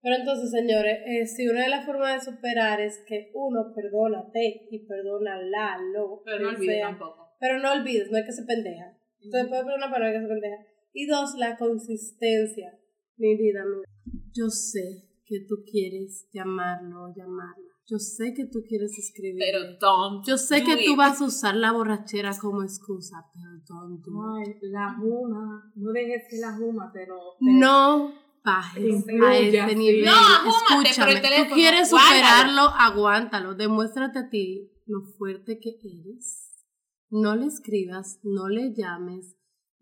[0.01, 4.67] Pero entonces, señores, eh, si una de las formas de superar es que uno perdónate
[4.69, 6.87] y perdónala, lo Pero no olvides sea.
[6.87, 7.35] tampoco.
[7.39, 8.97] Pero no olvides, no hay que ser pendeja.
[9.19, 10.57] Entonces puede perdonar, pero no hay que ser pendeja.
[10.93, 12.77] Y dos, la consistencia.
[13.17, 13.83] Mi vida, mi
[14.33, 17.74] Yo sé que tú quieres llamarlo o llamarla.
[17.87, 19.37] Yo sé que tú quieres escribir.
[19.39, 20.25] Pero don't.
[20.25, 20.97] Yo sé do que tú it.
[20.97, 24.47] vas a usar la borrachera como excusa, pero don't do it.
[24.47, 25.71] Ay, la juma.
[25.75, 27.15] No dejes que la juma te lo.
[27.41, 28.11] No
[28.43, 29.75] bajes a sí.
[29.75, 30.05] nivel.
[30.05, 32.15] No, ajúmate, Escúchame, pero el teléfono, tú quieres guárdalo.
[32.15, 33.55] superarlo, aguántalo.
[33.55, 36.51] Demuéstrate a ti lo fuerte que eres.
[37.09, 39.34] No le escribas, no le llames,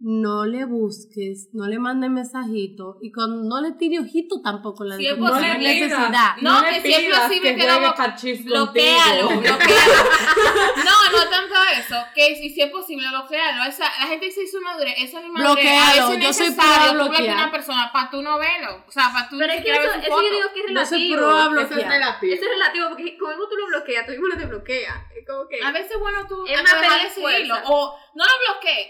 [0.05, 4.97] no le busques, no le mandes mensajito y con, no le tire ojito tampoco la
[4.97, 6.35] Si es no posible, pidas, necesidad.
[6.41, 9.57] No, le que si es posible que que lo parchís Bloquealo, bloquealo.
[10.83, 11.95] No, no tanto eso.
[12.13, 13.63] Que si, si es posible, bloquealo.
[13.63, 14.93] Esa, la gente dice su madurez.
[14.97, 15.53] Eso es inmadurez.
[15.55, 17.37] Bloquealo, A veces yo soy pro bloquear bloquear.
[17.37, 18.83] una persona para tú no verlo.
[18.85, 21.13] O sea, para tú Pero es que eso, eso yo digo que es Yo soy
[21.13, 21.15] relativo.
[21.17, 21.89] pro a Eso es bloquear.
[21.89, 22.33] negativo.
[22.33, 24.95] Eso es relativo, porque como tú lo bloqueas, tú mismo no te bloqueas.
[25.15, 25.63] Es como que...
[25.63, 27.55] A veces, bueno, tú Es más dejar de seguirlo.
[27.65, 28.87] O no lo bloquees,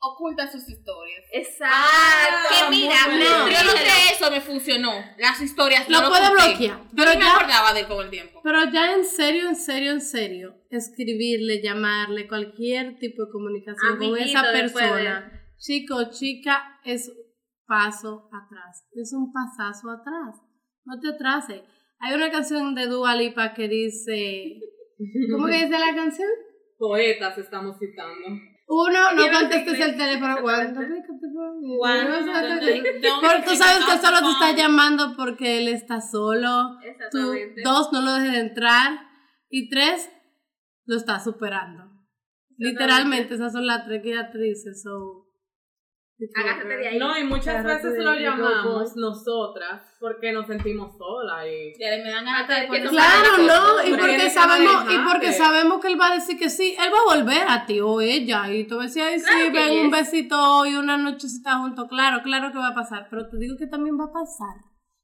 [0.00, 1.24] oculta sus historias.
[1.32, 2.48] Exacto.
[2.50, 4.92] que mira, yo no sé eso, me funcionó.
[5.18, 6.30] Las historias Lo no oculté.
[6.32, 8.40] bloquear, Yo pero ni me ya- acordaba de él con el tiempo.
[8.42, 14.16] Pero ya en serio, en serio, en serio, escribirle, llamarle, cualquier tipo de comunicación con
[14.18, 17.10] esa después de- persona, chico o chica, es
[17.66, 20.40] paso atrás, es un pasazo atrás.
[20.84, 21.62] No te atrases.
[22.00, 24.60] Hay una canción de Dua Lipa que dice,
[25.32, 26.28] ¿cómo que dice la canción?
[26.78, 28.24] Poetas estamos citando.
[28.70, 30.36] Uno, no contestes el teléfono.
[33.20, 36.76] Porque tú sabes que solo te está llamando porque él está solo.
[37.10, 39.00] Tú, dos, no lo dejes de entrar.
[39.48, 40.10] Y tres,
[40.84, 41.84] lo está superando.
[42.58, 44.74] Literalmente, esas son las tres que ella te dice.
[44.74, 45.27] So,
[46.34, 46.98] Agárrate de ahí.
[46.98, 52.10] No, y muchas Agárrate veces lo llamamos nosotras porque nos sentimos solas y Ya me
[52.10, 56.00] dan ganas de que Claro, no, y porque que sabemos, y porque sabemos que él
[56.00, 58.76] va a decir que sí, él va a volver a ti o ella, y tú
[58.76, 62.58] vas a decir, ay, sí, ven un besito y una nochecita juntos, claro, claro que
[62.58, 64.56] va a pasar, pero te digo que también va a pasar,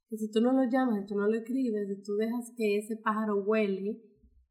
[0.08, 2.78] que si tú no lo llamas, si tú no lo escribes, si tú dejas que
[2.78, 4.00] ese pájaro huele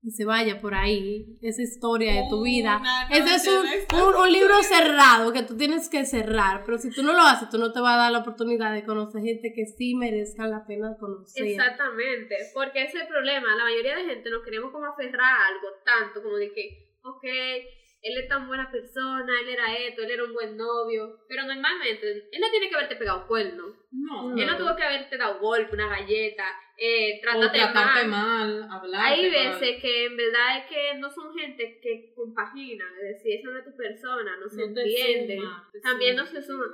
[0.04, 3.66] y se vaya por ahí, esa historia de tu vida, ese es un,
[4.02, 7.50] un, un libro cerrado que tú tienes que cerrar, pero si tú no lo haces,
[7.50, 10.66] tú no te vas a dar la oportunidad de conocer gente que sí merezca la
[10.66, 11.46] pena conocer.
[11.46, 13.56] Exactamente, porque ese es el problema.
[13.56, 17.24] La mayoría de gente nos queremos como aferrar a algo tanto como de que, ok,
[18.04, 22.12] él es tan buena persona, él era esto, él era un buen novio, pero normalmente
[22.32, 23.74] él no tiene que haberte pegado cuerno.
[23.92, 24.38] no.
[24.38, 26.44] Él no tuvo que haberte dado golpe, una galleta,
[26.78, 28.60] eh, o tratarte tratarte mal.
[28.60, 29.06] mal, hablar.
[29.06, 33.50] Hay veces que en verdad es que no son gente que compagina, es decir, esa
[33.52, 35.38] no es tu persona, no se No entiende.
[35.38, 36.24] suma, También suma.
[36.24, 36.66] no se suma.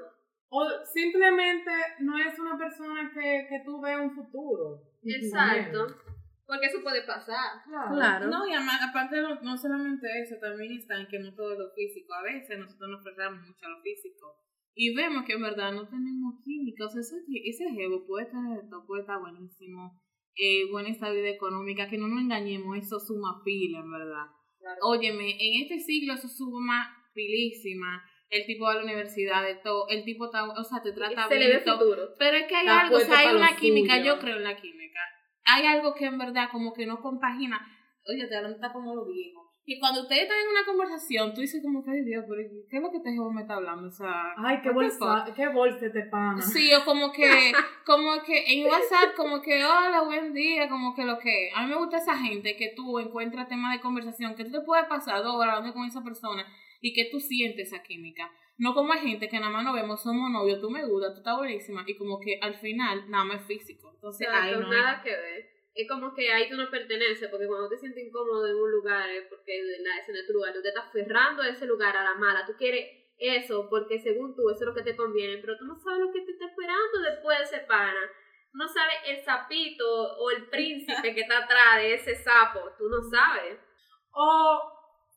[0.51, 4.81] O simplemente no es una persona que, que tú veas un futuro.
[5.03, 5.87] Exacto.
[6.49, 7.61] Porque eso puede pasar.
[7.63, 7.93] Claro.
[7.93, 8.27] Claro.
[8.27, 11.59] No, y además, aparte, no, no solamente eso, también está en que no todo es
[11.59, 12.11] lo físico.
[12.15, 14.33] A veces nosotros nos aferramos mucho a lo físico.
[14.73, 16.85] Y vemos que en verdad no tenemos química.
[16.85, 20.01] O sea, ese, ese jevo puede esto, puede estar buenísimo.
[20.35, 24.25] Eh, buena estabilidad económica, que no nos engañemos, eso suma pila, en verdad.
[24.81, 28.03] Óyeme, en este siglo eso suma pilísima.
[28.29, 31.27] el tipo va a la universidad, de todo, el tipo está, o sea, te trata
[31.27, 31.57] Se le bien.
[31.57, 31.79] ve y todo.
[31.79, 32.15] futuro.
[32.17, 34.15] Pero es que hay algo, o sea, hay una química, suyo.
[34.15, 34.99] yo creo en la química.
[35.51, 37.59] Hay algo que en verdad como que no compagina.
[38.07, 39.49] Oye, te hablan está como lo viejo.
[39.65, 42.77] Y cuando ustedes están en una conversación, tú dices como que, ay Dios, pero ¿qué
[42.77, 43.87] es lo que este joven me está hablando?
[43.87, 46.41] O sea, Ay, qué bolsa, qué bolsa te pana.
[46.41, 47.21] Sí, o como que,
[47.85, 51.51] como que en WhatsApp, como que hola, buen día, como que lo que.
[51.53, 54.61] A mí me gusta esa gente que tú encuentras temas de conversación, que tú te
[54.61, 56.47] puedes pasar dos horas hablando con esa persona
[56.81, 58.31] y que tú sientes esa química.
[58.59, 61.19] No como hay gente que nada más nos vemos, somos novios, tú me gustas, tú
[61.19, 63.89] estás buenísima, y como que al final nada más es físico.
[63.95, 64.73] Entonces, ahí Exacto, no.
[64.73, 65.49] nada que ver.
[65.73, 69.09] Es como que ahí tú no perteneces, porque cuando te sientes incómodo en un lugar,
[69.09, 71.95] es porque nada, ese no es tu lugar, tú te estás aferrando a ese lugar,
[71.95, 75.37] a la mala, tú quieres eso, porque según tú, eso es lo que te conviene,
[75.37, 78.01] pero tú no sabes lo que te está esperando después de ese pana.
[78.51, 79.85] Tú no sabes el sapito
[80.17, 83.57] o el príncipe que está atrás de ese sapo, tú no sabes.
[84.11, 84.61] O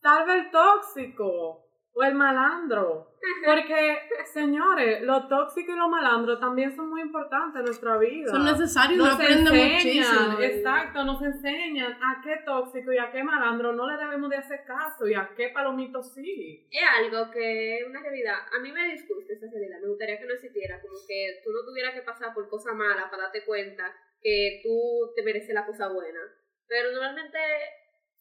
[0.01, 1.72] tal vez el tóxico.
[1.95, 3.09] O el malandro.
[3.45, 3.99] Porque,
[4.33, 8.31] señores, lo tóxico y lo malandro también son muy importantes en nuestra vida.
[8.31, 10.41] Son necesarios, Nos aprende enseñan, muchísimo.
[10.41, 14.65] exacto, nos enseñan a qué tóxico y a qué malandro no le debemos de hacer
[14.65, 16.67] caso y a qué palomito sí.
[16.71, 18.37] Es algo que es una realidad.
[18.57, 19.79] A mí me disgusta esa realidad.
[19.83, 20.81] Me gustaría que no existiera.
[20.81, 23.85] Como que tú no tuvieras que pasar por cosas malas para darte cuenta
[24.21, 26.21] que tú te mereces la cosa buena.
[26.67, 27.39] Pero normalmente,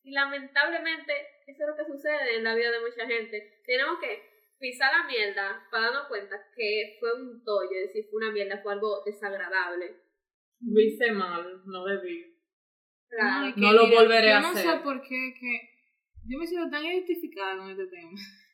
[0.03, 1.13] y lamentablemente,
[1.51, 3.61] eso es lo que sucede en la vida de mucha gente.
[3.65, 8.23] Tenemos que pisar la mierda para darnos cuenta que fue un tollo, es decir, fue
[8.23, 9.97] una mierda, fue algo desagradable.
[10.61, 12.31] Lo hice mal, no debí.
[13.09, 13.53] Claro.
[13.53, 14.71] que, No lo volveré yo a no hacer.
[14.71, 15.71] sé por qué, que
[16.27, 18.11] yo me siento tan identificada con este tema.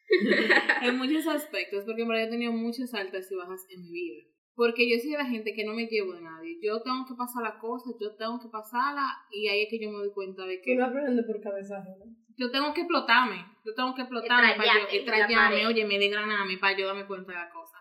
[0.83, 3.91] en muchos aspectos, porque en verdad yo he tenido muchas altas y bajas en mi
[3.91, 4.23] vida.
[4.55, 6.57] Porque yo soy de la gente que no me llevo de nadie.
[6.63, 9.91] Yo tengo que pasar la cosa, yo tengo que pasarla, y ahí es que yo
[9.91, 12.05] me doy cuenta de Que que uno aprende por cabeza ajena.
[12.37, 13.45] Yo tengo que explotarme.
[13.65, 17.49] Yo tengo que explotarme para yo, oye, me desgranarme para yo darme cuenta de la
[17.49, 17.77] cosa.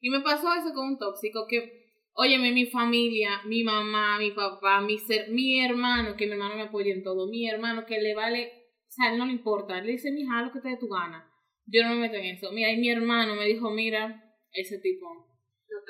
[0.00, 4.80] Y me pasó eso con un tóxico que, óyeme, mi familia, mi mamá, mi papá,
[4.80, 8.14] mi ser, mi hermano, que mi hermano me apoya en todo, mi hermano que le
[8.14, 8.52] vale,
[8.88, 10.88] o sea, él no le importa, él le dice, mija, lo que te dé tu
[10.88, 11.30] gana.
[11.66, 12.50] Yo no me meto en eso.
[12.50, 15.06] Mira, y mi hermano me dijo, mira, ese tipo.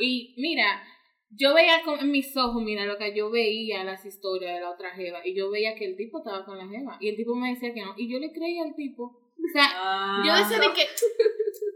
[0.01, 0.83] Y mira,
[1.31, 4.71] yo veía con, en mis ojos, mira, lo que yo veía las historias de la
[4.71, 7.35] otra jeva, y yo veía que el tipo estaba con la jeva, y el tipo
[7.35, 9.05] me decía que no, y yo le creía al tipo.
[9.05, 10.83] O sea, Ah, yo decía de que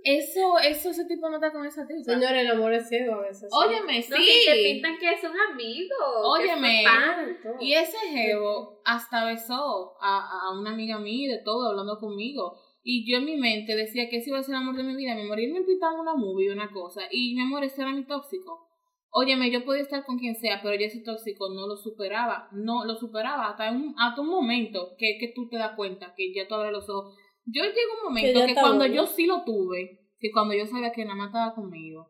[0.04, 2.02] eso, eso, ese tipo no está con esa tipa.
[2.02, 3.48] Señores, el amor es ciego a veces.
[3.52, 4.72] Óyeme, No, que te sí.
[4.72, 5.98] pintan que son amigos.
[6.24, 6.82] Óyeme.
[6.82, 7.62] Que son panas.
[7.62, 12.58] Y ese jevo hasta besó a, a una amiga mía y de todo, hablando conmigo.
[12.82, 14.96] Y yo en mi mente decía que ese iba a ser el amor de mi
[14.96, 15.14] vida.
[15.14, 17.02] Mi amor, y él me invitaba a una movie, una cosa.
[17.12, 18.66] Y mi amor, ese era mi tóxico.
[19.14, 22.48] Óyeme, yo podía estar con quien sea, pero yo ese tóxico no lo superaba.
[22.52, 26.32] No lo superaba hasta un, hasta un momento que, que tú te das cuenta que
[26.32, 27.14] ya tú abres los ojos.
[27.44, 28.94] Yo llego a un momento que, cuando bueno.
[28.94, 32.08] yo sí lo tuve, que cuando yo sabía que nada más estaba conmigo,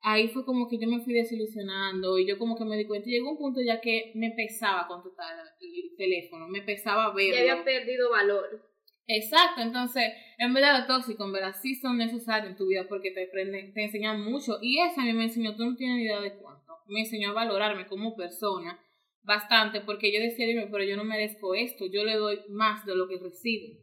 [0.00, 3.10] ahí fue como que yo me fui desilusionando y yo como que me di cuenta.
[3.10, 7.34] Llegó un punto ya que me pesaba contestar el teléfono, me pesaba verlo.
[7.34, 8.73] Ya había perdido valor.
[9.06, 10.04] Exacto, entonces,
[10.38, 13.72] en verdad lo tóxico, en verdad sí son necesarios en tu vida porque te aprenden,
[13.74, 14.58] te enseñan mucho.
[14.62, 16.72] Y esa a mí me enseñó, tú no tienes ni idea de cuánto.
[16.88, 18.78] Me enseñó a valorarme como persona
[19.22, 22.94] bastante porque yo decía, dime, pero yo no merezco esto, yo le doy más de
[22.96, 23.78] lo que recibo.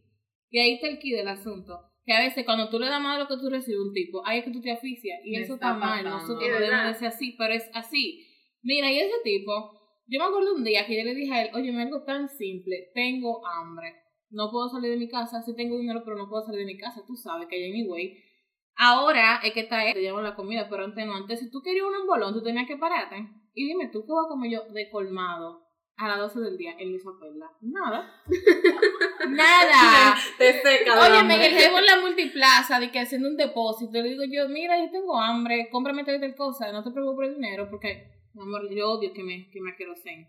[0.50, 1.80] Y ahí está el key del asunto.
[2.04, 3.94] Que a veces cuando tú le das más de lo que tú recibes a un
[3.94, 5.20] tipo, ahí es que tú te asfixias.
[5.24, 6.88] Y Me eso está mal, nosotros Es no debemos verdad.
[6.94, 8.26] de ser así, pero es así.
[8.64, 9.52] Mira, y ese tipo,
[10.08, 12.28] yo me acuerdo un día que yo le dije a él, oye, me algo tan
[12.28, 13.94] simple, tengo hambre,
[14.32, 16.78] no puedo salir de mi casa, sí tengo dinero, pero no puedo salir de mi
[16.78, 18.18] casa, tú sabes que hay anyway.
[18.76, 21.86] Ahora es que está te llevan la comida, pero antes no, antes si tú querías
[21.86, 23.28] un embolón, tú tenías que pararte.
[23.54, 25.68] Y dime, ¿tú qué vas a comer yo de colmado
[25.98, 27.52] a las 12 del día en Luisa Perla?
[27.62, 28.24] Nada.
[29.30, 30.16] Nada.
[30.38, 31.00] Te seca.
[31.02, 33.92] Oye, me llevo en la multiplaza de que haciendo un depósito.
[33.92, 37.16] Le digo yo, mira, yo tengo hambre, cómprame tal y tal cosa, no te preocupes
[37.16, 40.28] por el dinero, porque, mi amor, yo odio que me, que me aquerosen.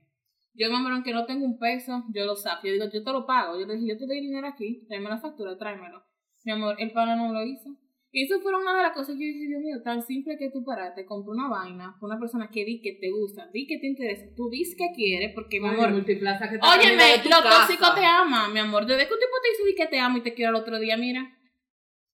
[0.55, 2.67] Yo, mi amor, aunque no tengo un peso, yo lo saco.
[2.67, 3.59] Yo digo, yo te lo pago.
[3.59, 6.03] Yo le dije, yo te doy dinero aquí, tráeme la factura, tráemelo.
[6.45, 7.71] Mi amor, el pana no lo hizo.
[8.15, 10.51] Y eso fue una de las cosas que yo dije, Dios mío, tan simple que
[10.51, 13.87] tú parate, compra una vaina una persona que di que te gusta, di que te
[13.87, 17.43] interesa, tú dis que quieres, porque, mi Ay, amor, multiplaza que camino Óyeme, casa.
[17.49, 18.85] tóxicos te aman, mi amor.
[18.85, 20.79] Desde que un tipo te dice "Di que te amo y te quiero al otro
[20.79, 21.39] día, mira.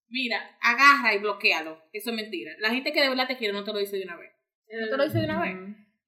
[0.09, 1.83] Mira, agarra y bloquealo.
[1.93, 2.53] Eso es mentira.
[2.61, 4.31] La gente que de verdad te quiere no te lo dice de una vez.
[4.81, 5.57] No te lo dice de una vez.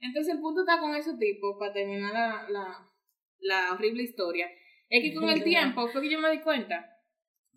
[0.01, 2.91] Entonces el punto está con ese tipo, para terminar la, la,
[3.41, 4.51] la horrible historia,
[4.89, 6.87] es que con el tiempo fue que yo me di cuenta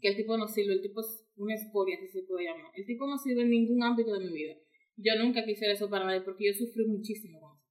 [0.01, 2.71] que el tipo no sirve, el tipo es una escoria, si se puede llamar.
[2.75, 4.55] El tipo no sirve en ningún ámbito de mi vida.
[4.97, 7.63] Yo nunca quisiera eso para nadie porque yo sufrí muchísimo con eso.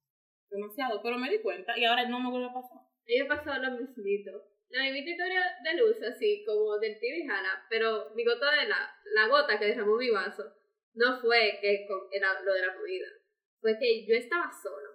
[0.49, 2.79] Demasiado, pero me di cuenta y ahora no me vuelve a pasar.
[2.79, 4.31] A mí me pasó lo mismito.
[4.69, 8.67] la misma historia de luz, así como del tiro y jala, pero mi gota de
[8.67, 10.43] la, la gota que derramó mi vaso
[10.95, 13.07] no fue que con- era lo de la comida,
[13.63, 14.89] fue que yo estaba sola,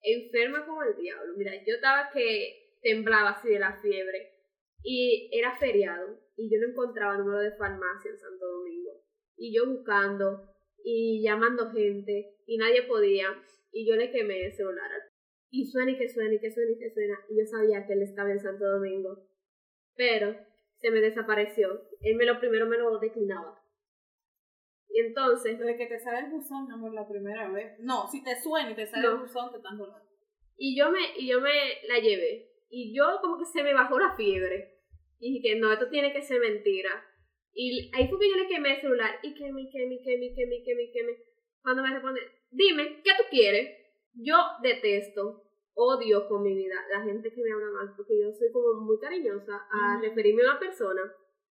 [0.00, 1.34] enferma como el diablo.
[1.36, 4.32] Mira, yo estaba que temblaba así de la fiebre
[4.84, 8.92] y era feriado y yo no encontraba número de farmacia en Santo Domingo
[9.36, 13.26] y yo buscando y llamando gente y nadie podía
[13.72, 14.90] y yo le quemé el celular
[15.50, 17.18] y suena y que suena y que suena y que suena.
[17.28, 19.26] Y yo sabía que él estaba en Santo Domingo.
[19.96, 20.36] Pero
[20.76, 21.88] se me desapareció.
[22.00, 23.57] Él me lo primero me lo declinaba.
[24.90, 27.78] Y entonces, Desde que te sale el buzón, amor, la primera vez.
[27.80, 29.14] No, si te suena y te sale No.
[29.14, 30.04] el buzón, te están volando.
[30.56, 31.50] y yo me, y yo me
[31.88, 32.50] la llevé.
[32.70, 34.76] Y yo como que se me bajó la fiebre.
[35.20, 36.90] Y dije que no, esto tiene que ser mentira.
[37.52, 39.18] Y ahí fue que yo le quemé el celular.
[39.22, 41.12] Y quemé, quemé, quemé, quemé, quemé, quemé.
[41.62, 42.20] Cuando me responde,
[42.50, 43.76] dime, ¿qué tú quieres?
[44.14, 45.42] Yo detesto,
[45.74, 48.98] odio con mi vida la gente que me habla mal, porque yo soy como muy
[48.98, 51.02] cariñosa a referirme a una persona.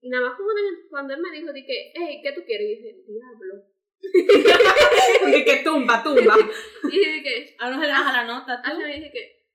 [0.04, 0.50] Y nada más como
[0.90, 2.68] cuando- él me dijo, dije, hey, ¿qué tú quieres?
[2.68, 3.64] Y dije, diablo.
[5.38, 6.36] Y que tumba, tumba.
[6.92, 8.68] Y dije, A no se le baja la nota, tú.
[8.70, 9.48] Así me dije que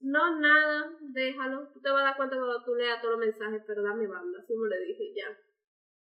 [0.00, 1.70] no, nada, déjalo.
[1.72, 4.40] Tú te vas a dar cuenta cuando tú leas todos los mensajes, pero dame banda.
[4.42, 5.30] Así me le dije ya.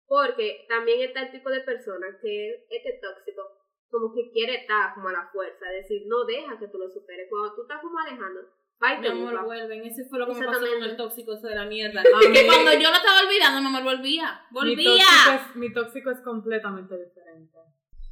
[0.09, 3.43] Porque también está el tipo de persona que es este tóxico,
[3.89, 6.91] como que quiere estar como a la fuerza, es decir, no deja que tú lo
[6.91, 7.29] superes.
[7.31, 8.41] Cuando tú estás como alejando,
[8.81, 9.83] y Mi te amor, vuelven.
[9.85, 12.03] Ese fue lo que me pasó con el tóxico ese de la mierda.
[12.33, 14.43] Que cuando yo lo estaba olvidando, mi amor, volvía.
[14.51, 15.05] Mi ¡Volvía!
[15.25, 17.59] tóxico, es, mi tóxico es completamente diferente.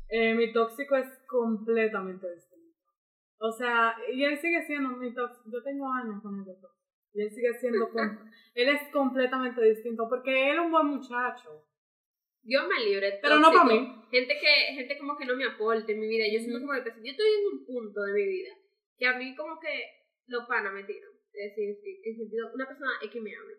[0.09, 2.79] Eh, mi tóxico es completamente distinto.
[3.38, 5.44] O sea, y él sigue siendo mi tóxico.
[5.50, 6.70] Yo tengo años con el tóxico.
[7.12, 7.90] Y él sigue siendo.
[8.55, 11.66] él es completamente distinto porque él es un buen muchacho.
[12.42, 13.18] Yo me libre.
[13.20, 13.68] Pero no tóxico.
[13.68, 14.05] pa' mí.
[14.11, 16.24] Gente que, gente como que no me aporte en mi vida.
[16.33, 18.55] Yo siento como que yo estoy en un punto de mi vida
[18.98, 21.10] que a mí como que los panas me tiran.
[21.32, 23.56] Es decir, sí, en sentido, una persona X me habla.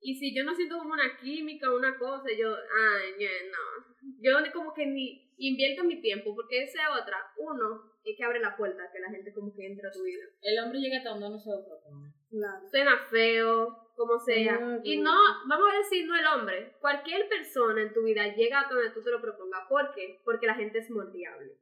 [0.00, 3.96] Y si yo no siento como una química o una cosa, yo, ay, no.
[4.20, 7.16] Yo como que ni invierto mi tiempo, porque esa es otra.
[7.38, 10.22] Uno, es que abre la puerta, que la gente como que entra a tu vida.
[10.42, 12.12] El hombre llega hasta donde no se lo propone.
[12.30, 12.68] Claro.
[12.70, 14.58] Suena feo, como sea.
[14.60, 15.10] No, Y no.
[15.12, 16.76] no, vamos a decir, no el hombre.
[16.80, 19.62] Cualquier persona en tu vida llega a donde tú te lo propongas.
[19.68, 20.20] ¿Por qué?
[20.24, 21.58] Porque la gente es moldeable.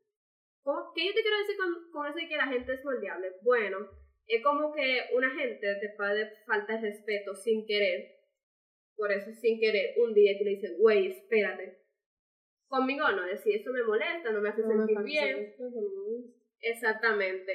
[0.63, 3.33] ¿Cómo- ¿Qué yo te quiero decir con, con eso de que la gente es moldeable?
[3.43, 3.79] Bueno,
[4.27, 8.15] es como que una gente te puede faltar respeto sin querer.
[8.97, 11.79] Por eso, sin querer, un día tú le dices, güey, espérate.
[12.69, 15.55] Conmigo no, decir, eso me molesta, no me hace No sentir falta bien.
[15.59, 16.35] no.
[16.61, 17.53] Exactamente.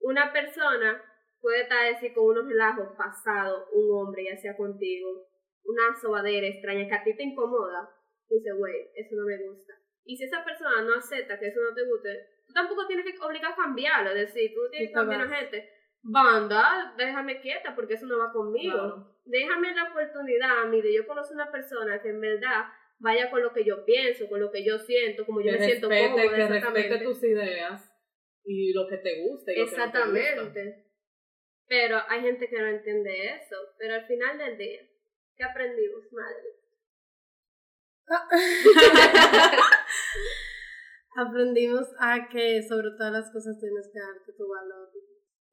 [0.00, 1.02] Una persona
[1.40, 5.28] puede estar decir con unos relajos pasados, un hombre, ya sea contigo,
[5.64, 7.88] una sobadera extraña que a ti te incomoda,
[8.28, 9.74] dice, güey, eso no me gusta.
[10.04, 12.08] Y si esa persona no acepta que eso no te guste,
[12.46, 15.28] tú tampoco tienes que obligar a cambiarlo, es decir, tú tienes Y que cambiar a
[15.28, 15.68] gente.
[16.02, 18.72] Banda, déjame quieta porque eso no va conmigo.
[18.72, 19.16] Claro.
[19.24, 22.64] Déjame la oportunidad a mí de yo conocer una persona que en verdad
[22.98, 25.66] vaya con lo que yo pienso, con lo que yo siento, como yo que me
[25.66, 26.36] siento cómoda.
[26.36, 27.90] que respete tus ideas
[28.44, 29.52] y lo que te guste.
[29.52, 30.02] Y lo que no te gusta.
[30.02, 30.86] Exactamente.
[31.66, 33.56] Pero hay gente que no entiende eso.
[33.78, 34.80] Pero al final del día,
[35.36, 36.48] ¿qué aprendimos, madre?
[41.16, 44.90] Aprendimos a que sobre todas las cosas tienes que darte tu valor.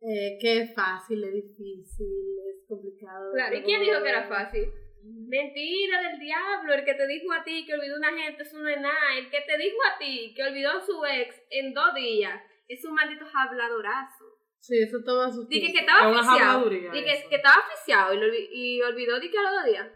[0.01, 2.07] Eh, que es fácil, es difícil,
[2.47, 3.31] es complicado.
[3.33, 4.65] Claro, ¿y quién dijo que era fácil?
[5.03, 8.67] Mentira del diablo, el que te dijo a ti que olvidó una gente, eso no
[8.69, 9.17] es nada.
[9.17, 12.83] El que te dijo a ti que olvidó a su ex en dos días, es
[12.85, 14.25] un maldito habladorazo.
[14.59, 16.69] Sí, eso toma su Dije que estaba oficiado.
[16.69, 19.87] Dije que estaba oficiado y, lo olvi- y olvidó de que a los dos días.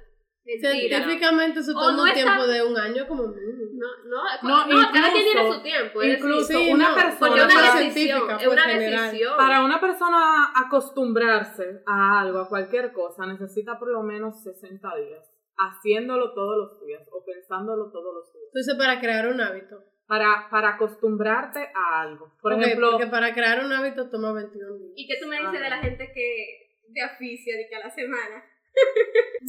[0.45, 0.97] Mentira.
[0.97, 3.50] Científicamente eso toma no un está- tiempo de un año como mínimo.
[3.81, 6.01] No, no, No, no, cada quien tiene incluso- su tiempo.
[6.03, 9.03] es incluso decir, Sí, una no, persona una para- decisión, científica, es una general.
[9.05, 9.37] decisión.
[9.37, 15.25] Para una persona acostumbrarse a algo, a cualquier cosa, necesita por lo menos 60 días.
[15.57, 18.45] Haciéndolo todos los días o pensándolo todos los días.
[18.53, 19.83] Entonces, para crear un hábito.
[20.07, 22.33] Para, para acostumbrarte a algo.
[22.41, 24.91] Por Ok, ejemplo, porque para crear un hábito toma 21 días.
[24.95, 25.63] ¿Y qué tú me dices Ah.
[25.63, 28.43] de la gente que de aficia de que a la semana?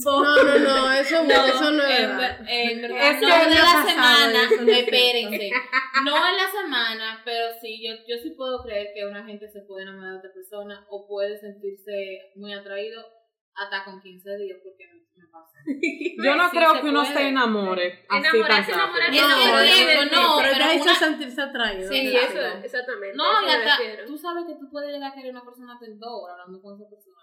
[0.04, 2.18] No, no, no, eso, eso no es en verdad.
[2.40, 5.50] ver- en verdad, Es no ha la pasado semana, eso, no espérense.
[6.04, 9.60] No en la semana, pero sí, yo, yo sí puedo creer que una gente se
[9.62, 13.04] puede enamorar de otra persona o puede sentirse muy atraído
[13.54, 15.58] hasta con 15 días, porque me, me pasa.
[16.24, 17.14] yo no sí creo que uno puede.
[17.14, 21.92] se enamore así Enamorarse, enamorarse, no, no, no, pero, pero una- sentirse atraído.
[21.92, 23.14] Sí, eso, exactamente.
[23.16, 25.84] No, eso hasta, tú sabes que tú puedes llegar a querer a una persona hasta
[25.86, 27.21] en dos horas hablando con esa persona.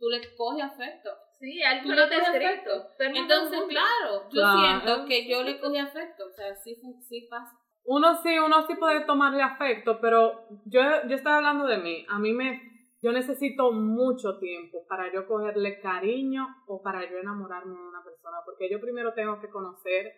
[0.00, 1.10] Tú le, coges afecto.
[1.38, 2.70] Sí, algo Tú no le te coges afecto.
[2.98, 4.58] Entonces, claro, yo Claro.
[4.58, 6.24] siento que yo le cogí afecto.
[6.26, 6.74] O sea, sí,
[7.06, 7.52] sí pasa.
[7.84, 12.06] Uno sí, uno sí puede tomarle afecto, pero yo, yo estoy hablando de mí.
[12.08, 12.70] A mí me
[13.02, 18.38] yo necesito mucho tiempo para yo cogerle cariño o para yo enamorarme de una persona,
[18.44, 20.12] porque yo primero tengo que conocer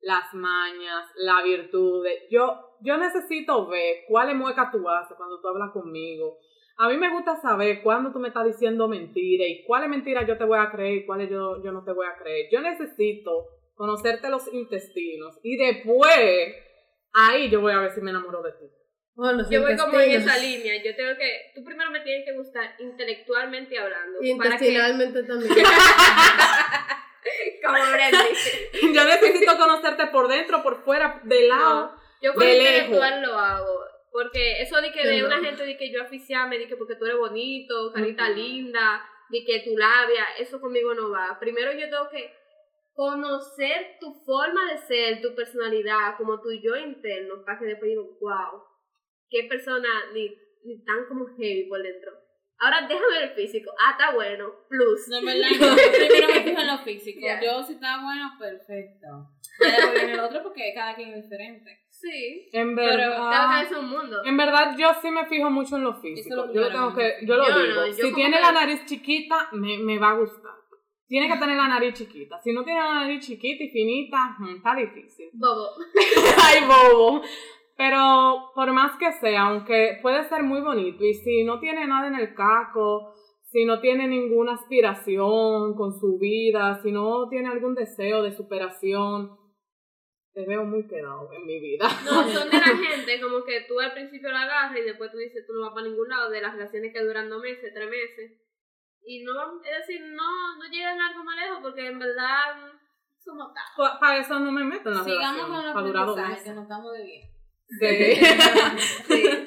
[0.00, 2.06] las mañas, la virtud.
[2.30, 6.38] Yo, yo necesito ver cuáles muecas tú haces cuando tú hablas conmigo.
[6.80, 10.38] A mí me gusta saber cuándo tú me estás diciendo mentiras y cuáles mentiras yo
[10.38, 12.46] te voy a creer y cuáles yo, yo no te voy a creer.
[12.52, 16.54] Yo necesito conocerte los intestinos y después
[17.12, 18.66] ahí yo voy a ver si me enamoro de ti.
[19.16, 20.80] Bueno, los Yo voy como en esa línea.
[20.80, 21.50] Yo tengo que.
[21.52, 24.20] Tú primero me tienes que gustar intelectualmente hablando.
[24.22, 24.68] Y para que.
[24.68, 25.52] intestinalmente también.
[27.64, 28.94] Como.
[28.94, 31.86] Yo necesito conocerte por dentro, por fuera, de lado.
[31.86, 33.87] No, yo con de intelectual lo hago.
[34.12, 37.04] Porque eso de que de una gente de que yo aficiarme, de que porque tú
[37.04, 41.38] eres bonito, carita linda, de que tu labia, eso conmigo no va.
[41.38, 42.32] Primero yo tengo que
[42.94, 48.18] conocer tu forma de ser, tu personalidad, como tu yo interno, para que después digo,
[48.20, 48.62] wow,
[49.30, 50.34] qué persona ni,
[50.64, 52.27] ni tan como heavy por dentro.
[52.60, 53.70] Ahora déjame ver el físico.
[53.78, 54.46] Ah, está bueno.
[54.68, 55.08] Plus.
[55.08, 57.20] No, en verdad, yo primero me fijo en lo físico.
[57.42, 59.06] Yo, si está bueno, perfecto.
[59.60, 61.78] Después viene el otro porque cada quien es diferente.
[61.90, 62.48] Sí.
[62.52, 64.22] En Pero Cada verdad, es un mundo.
[64.24, 66.44] en verdad yo sí me fijo mucho en lo Eso físico.
[66.44, 67.86] es lo yo lo tengo que yo lo Yo no, digo.
[67.86, 70.52] yo si tiene que- la nariz chiquita, me, me va a gustar.
[71.08, 72.38] Tiene que tener la nariz chiquita.
[72.42, 75.30] Si no tiene la nariz chiquita y finita, mm, está difícil.
[75.32, 75.70] Bobo.
[76.44, 77.22] Ay, bobo.
[77.78, 82.08] Pero por más que sea, aunque puede ser muy bonito, y si no tiene nada
[82.08, 83.14] en el caco,
[83.44, 89.38] si no tiene ninguna aspiración con su vida, si no tiene algún deseo de superación,
[90.34, 91.86] te veo muy quedado en mi vida.
[92.04, 95.18] No, son de la gente como que tú al principio la agarras y después tú
[95.18, 97.88] dices tú no vas para ningún lado, de las relaciones que duran dos meses, tres
[97.88, 98.40] meses.
[99.04, 102.56] Y no, van- es decir, no, no llegan algo más lejos porque en verdad
[103.24, 103.52] somos.
[104.00, 106.44] Para eso no me meto en la Sigamos con relación, los para durar dos aprendizajes,
[106.44, 107.37] que nos estamos de bien.
[107.68, 108.14] Sí.
[109.08, 109.46] Sí.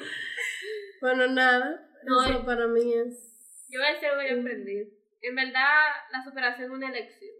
[1.00, 1.88] Bueno, nada.
[2.04, 3.66] No, eso y- para mí es.
[3.68, 4.88] Yo voy a decir algo que aprendí.
[5.22, 7.34] En verdad, la superación es una elección.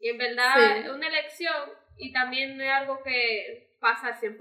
[0.00, 0.80] Y en verdad Sí.
[0.84, 4.36] es una elección y también no es algo que pasa al 100%.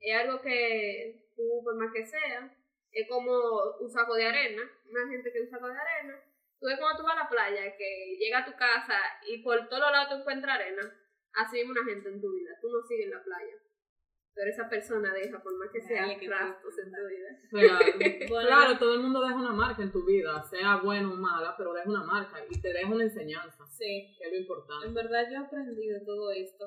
[0.00, 2.54] Es algo que tú, por más que sea,
[2.92, 3.32] es como
[3.80, 4.62] un saco de arena.
[4.90, 6.14] Una gente que usa saco de arena.
[6.60, 9.68] Tú ves cuando tú vas a la playa, que llega a tu casa y por
[9.68, 10.82] todos lados tú encuentras arena.
[11.34, 12.50] Así mismo una gente en tu vida.
[12.60, 13.56] Tú no sigues en la playa.
[14.34, 17.28] Pero esa persona deja, por más que sea, rastros en tu vida.
[17.50, 17.84] Claro.
[18.28, 21.54] Bueno, claro, todo el mundo deja una marca en tu vida, sea buena o mala,
[21.56, 24.12] pero deja una marca y te deja una enseñanza, Sí.
[24.18, 24.88] que es lo importante.
[24.88, 26.66] En verdad yo aprendí de todo esto.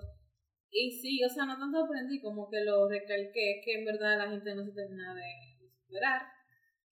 [0.72, 4.30] Y sí, o sea, no tanto aprendí como que lo recalqué, que en verdad la
[4.30, 5.24] gente no se termina de
[5.86, 6.22] superar,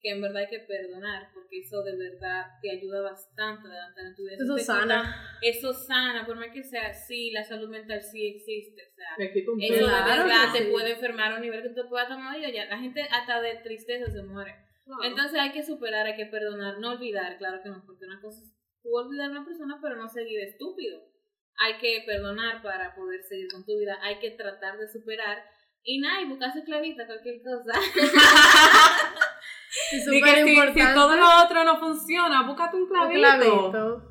[0.06, 4.06] que en verdad hay que perdonar, porque eso de verdad te ayuda bastante a adelantar
[4.06, 4.36] en tu vida.
[4.36, 5.02] Eso sana.
[5.02, 9.08] quita- Eso sana, por más que sea así, la salud mental sí existe, o sea.
[9.18, 10.72] Me un Eso de verdad que te sí.
[10.72, 12.66] puede enfermar a un nivel que tú te puedas tomar y ya.
[12.66, 14.54] La gente hasta de tristeza se muere.
[14.86, 15.04] Claro.
[15.04, 18.44] Entonces hay que superar, hay que perdonar, no olvidar, claro que no, porque una cosa
[18.44, 18.54] es
[18.84, 21.02] tú olvidar a una persona, pero no seguir estúpido.
[21.58, 25.44] Hay que perdonar para poder seguir con tu vida, hay que tratar de superar
[25.88, 27.74] y nada, y buscarse clavita, cualquier cosa.
[30.04, 30.82] Súper que si, importante.
[30.82, 34.04] si todo lo otro no funciona, búscate un un clavito.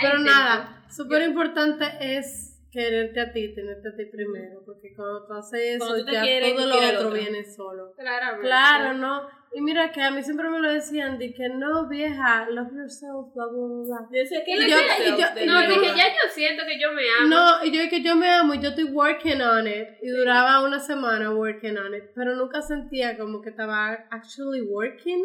[0.00, 5.32] Pero nada, súper importante es quererte a ti, tenerte a ti primero, porque cuando tú
[5.34, 7.10] haces eso, tú ya quieres, todo lo otro otro.
[7.10, 7.92] viene solo.
[7.96, 8.46] Claramente.
[8.46, 9.37] Claro, ¿no?
[9.54, 13.34] Y mira que a mí siempre me lo decían, de que no, vieja, love yourself,
[13.34, 14.08] bla, bla, bla.
[14.12, 14.76] Yo que Y yo-
[15.06, 17.28] y yo- No, de que ya yo siento que yo me amo.
[17.28, 19.88] No, y yo que yo me amo y yo estoy working on it.
[20.02, 25.24] Y duraba una semana working on it, pero nunca sentía como que estaba actually working.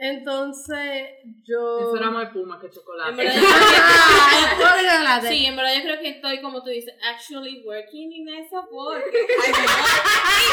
[0.00, 1.08] Entonces,
[1.42, 1.80] yo...
[1.80, 3.10] Eso era más espuma que chocolate.
[3.10, 5.20] En verdad, Ah.
[5.28, 9.26] Sí, en verdad yo creo que estoy, como tú dices, actually working in eso porque...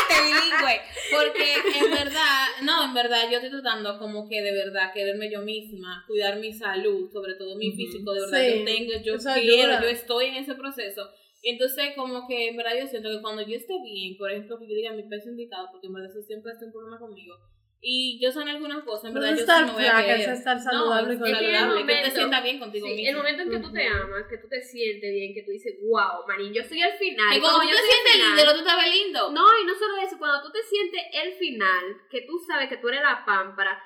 [0.09, 0.81] Bilingüe.
[1.11, 5.41] Porque en verdad, no, en verdad yo estoy tratando como que de verdad quererme yo
[5.41, 9.73] misma, cuidar mi salud, sobre todo mi físico, de verdad Sí, yo tengo, yo quiero,
[9.73, 9.81] ayuda.
[9.81, 11.09] yo estoy en ese proceso.
[11.43, 14.67] Entonces, como que en verdad yo siento que cuando yo esté bien, por ejemplo, que
[14.67, 17.35] yo diga mi peso indicado, porque en verdad eso siempre es un problema conmigo,
[17.81, 19.91] y yo sano algunas cosas, en No verdad es yo sí estar me voy a
[19.91, 22.59] flaca, es estar No, saludable es con Es que saludable, que te momento- sientas bien
[22.59, 23.09] contigo Sí, mismo.
[23.09, 25.73] el momento en que tú te amas, que tú te sientes bien, que tú dices,
[25.83, 27.29] wow, manín, yo soy el final.
[27.31, 29.31] Que Y cuando tú yo te sientes lindo, otro te lindo.
[29.31, 32.77] No, y no solo eso, cuando tú te sientes el final, que tú sabes que
[32.77, 33.81] tú eres la pámpara,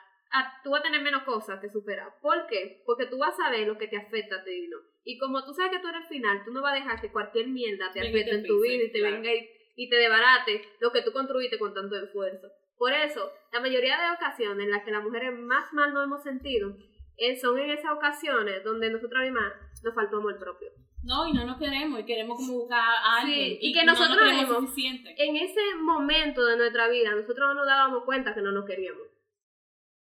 [0.64, 2.14] tú vas a tener menos cosas que superar.
[2.22, 2.84] ¿Por qué?
[2.86, 4.78] Porque tú vas a ver lo que te afecta a ti, ¿no?
[5.04, 7.12] Y como tú sabes que tú eres el final, tú no vas a dejar que
[7.12, 9.16] cualquier mierda te afecte te en tu pise, vida y te claro.
[9.16, 12.48] venga y, y te debarate lo que tú construiste con tanto esfuerzo.
[12.80, 16.24] Por eso, la mayoría de ocasiones en las que las mujeres más mal nos hemos
[16.24, 16.76] sentido
[17.18, 19.54] eh, son en esas ocasiones donde nosotras mismas
[19.84, 20.70] nos faltó amor propio.
[21.04, 23.58] No, y no nos queremos, y queremos como buscar a Sí, alguien.
[23.62, 25.16] y que no nosotros nos creemos mismos- suficiente.
[25.18, 29.04] En ese momento de nuestra vida, nosotros no nos dábamos cuenta que no nos queríamos.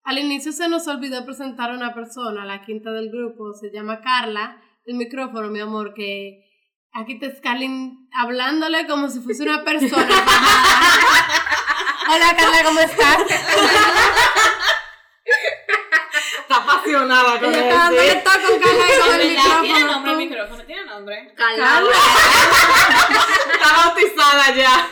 [0.05, 4.01] Al inicio se nos olvidó presentar a una persona, la quinta del grupo, se llama
[4.03, 4.61] Carla.
[4.85, 6.45] El micrófono, mi amor, que
[6.93, 7.71] aquí te Scarlett
[8.13, 10.07] hablándole como si fuese una persona.
[12.07, 13.19] Hola Carla, ¿cómo estás?
[16.41, 17.61] Está apasionada con él.
[17.61, 19.61] está dándole con Carla y con el ¿Verdad?
[19.61, 19.93] ¿Tiene micrófono.
[19.93, 20.65] nombre el micrófono?
[20.65, 21.35] ¿Tiene nombre?
[21.37, 21.83] Carla.
[23.53, 24.89] Está bautizada ya.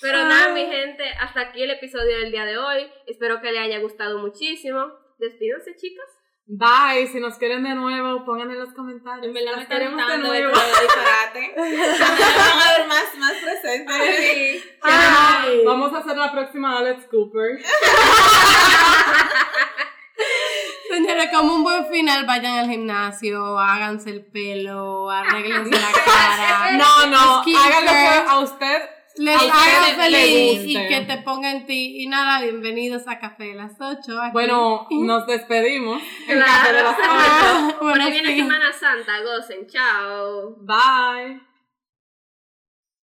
[0.00, 2.92] Pero nada, mi gente, hasta aquí el episodio del día de hoy.
[3.06, 4.92] Espero que les haya gustado muchísimo.
[5.18, 6.06] Despídense, chicas.
[6.46, 7.08] Bye.
[7.10, 9.26] Si nos quieren de nuevo, pongan en los comentarios.
[9.26, 11.54] En verdad me está de de disparate.
[11.56, 13.32] Van a ver más, más.
[14.82, 17.62] Ay, Vamos a hacer la próxima Alex Cooper.
[20.90, 26.72] Señores, como un buen final, vayan al gimnasio, háganse el pelo, arreglense la cara.
[26.72, 27.42] No, no.
[27.42, 27.74] Skincare.
[27.74, 28.82] Hagan lo que a usted
[29.16, 32.02] Les haga le feliz y que te ponga en ti.
[32.02, 34.20] Y nada, bienvenidos a Café de las 8.
[34.20, 34.32] aquí.
[34.32, 36.02] Bueno, nos despedimos.
[36.26, 36.52] En Claro.
[36.52, 37.08] Café de las Ocho.
[37.08, 38.40] Ah, Por bueno, ahí viene sí.
[38.40, 39.20] Semana Santa.
[39.22, 39.66] Gocen.
[39.68, 40.56] Chao.
[40.60, 41.53] Bye.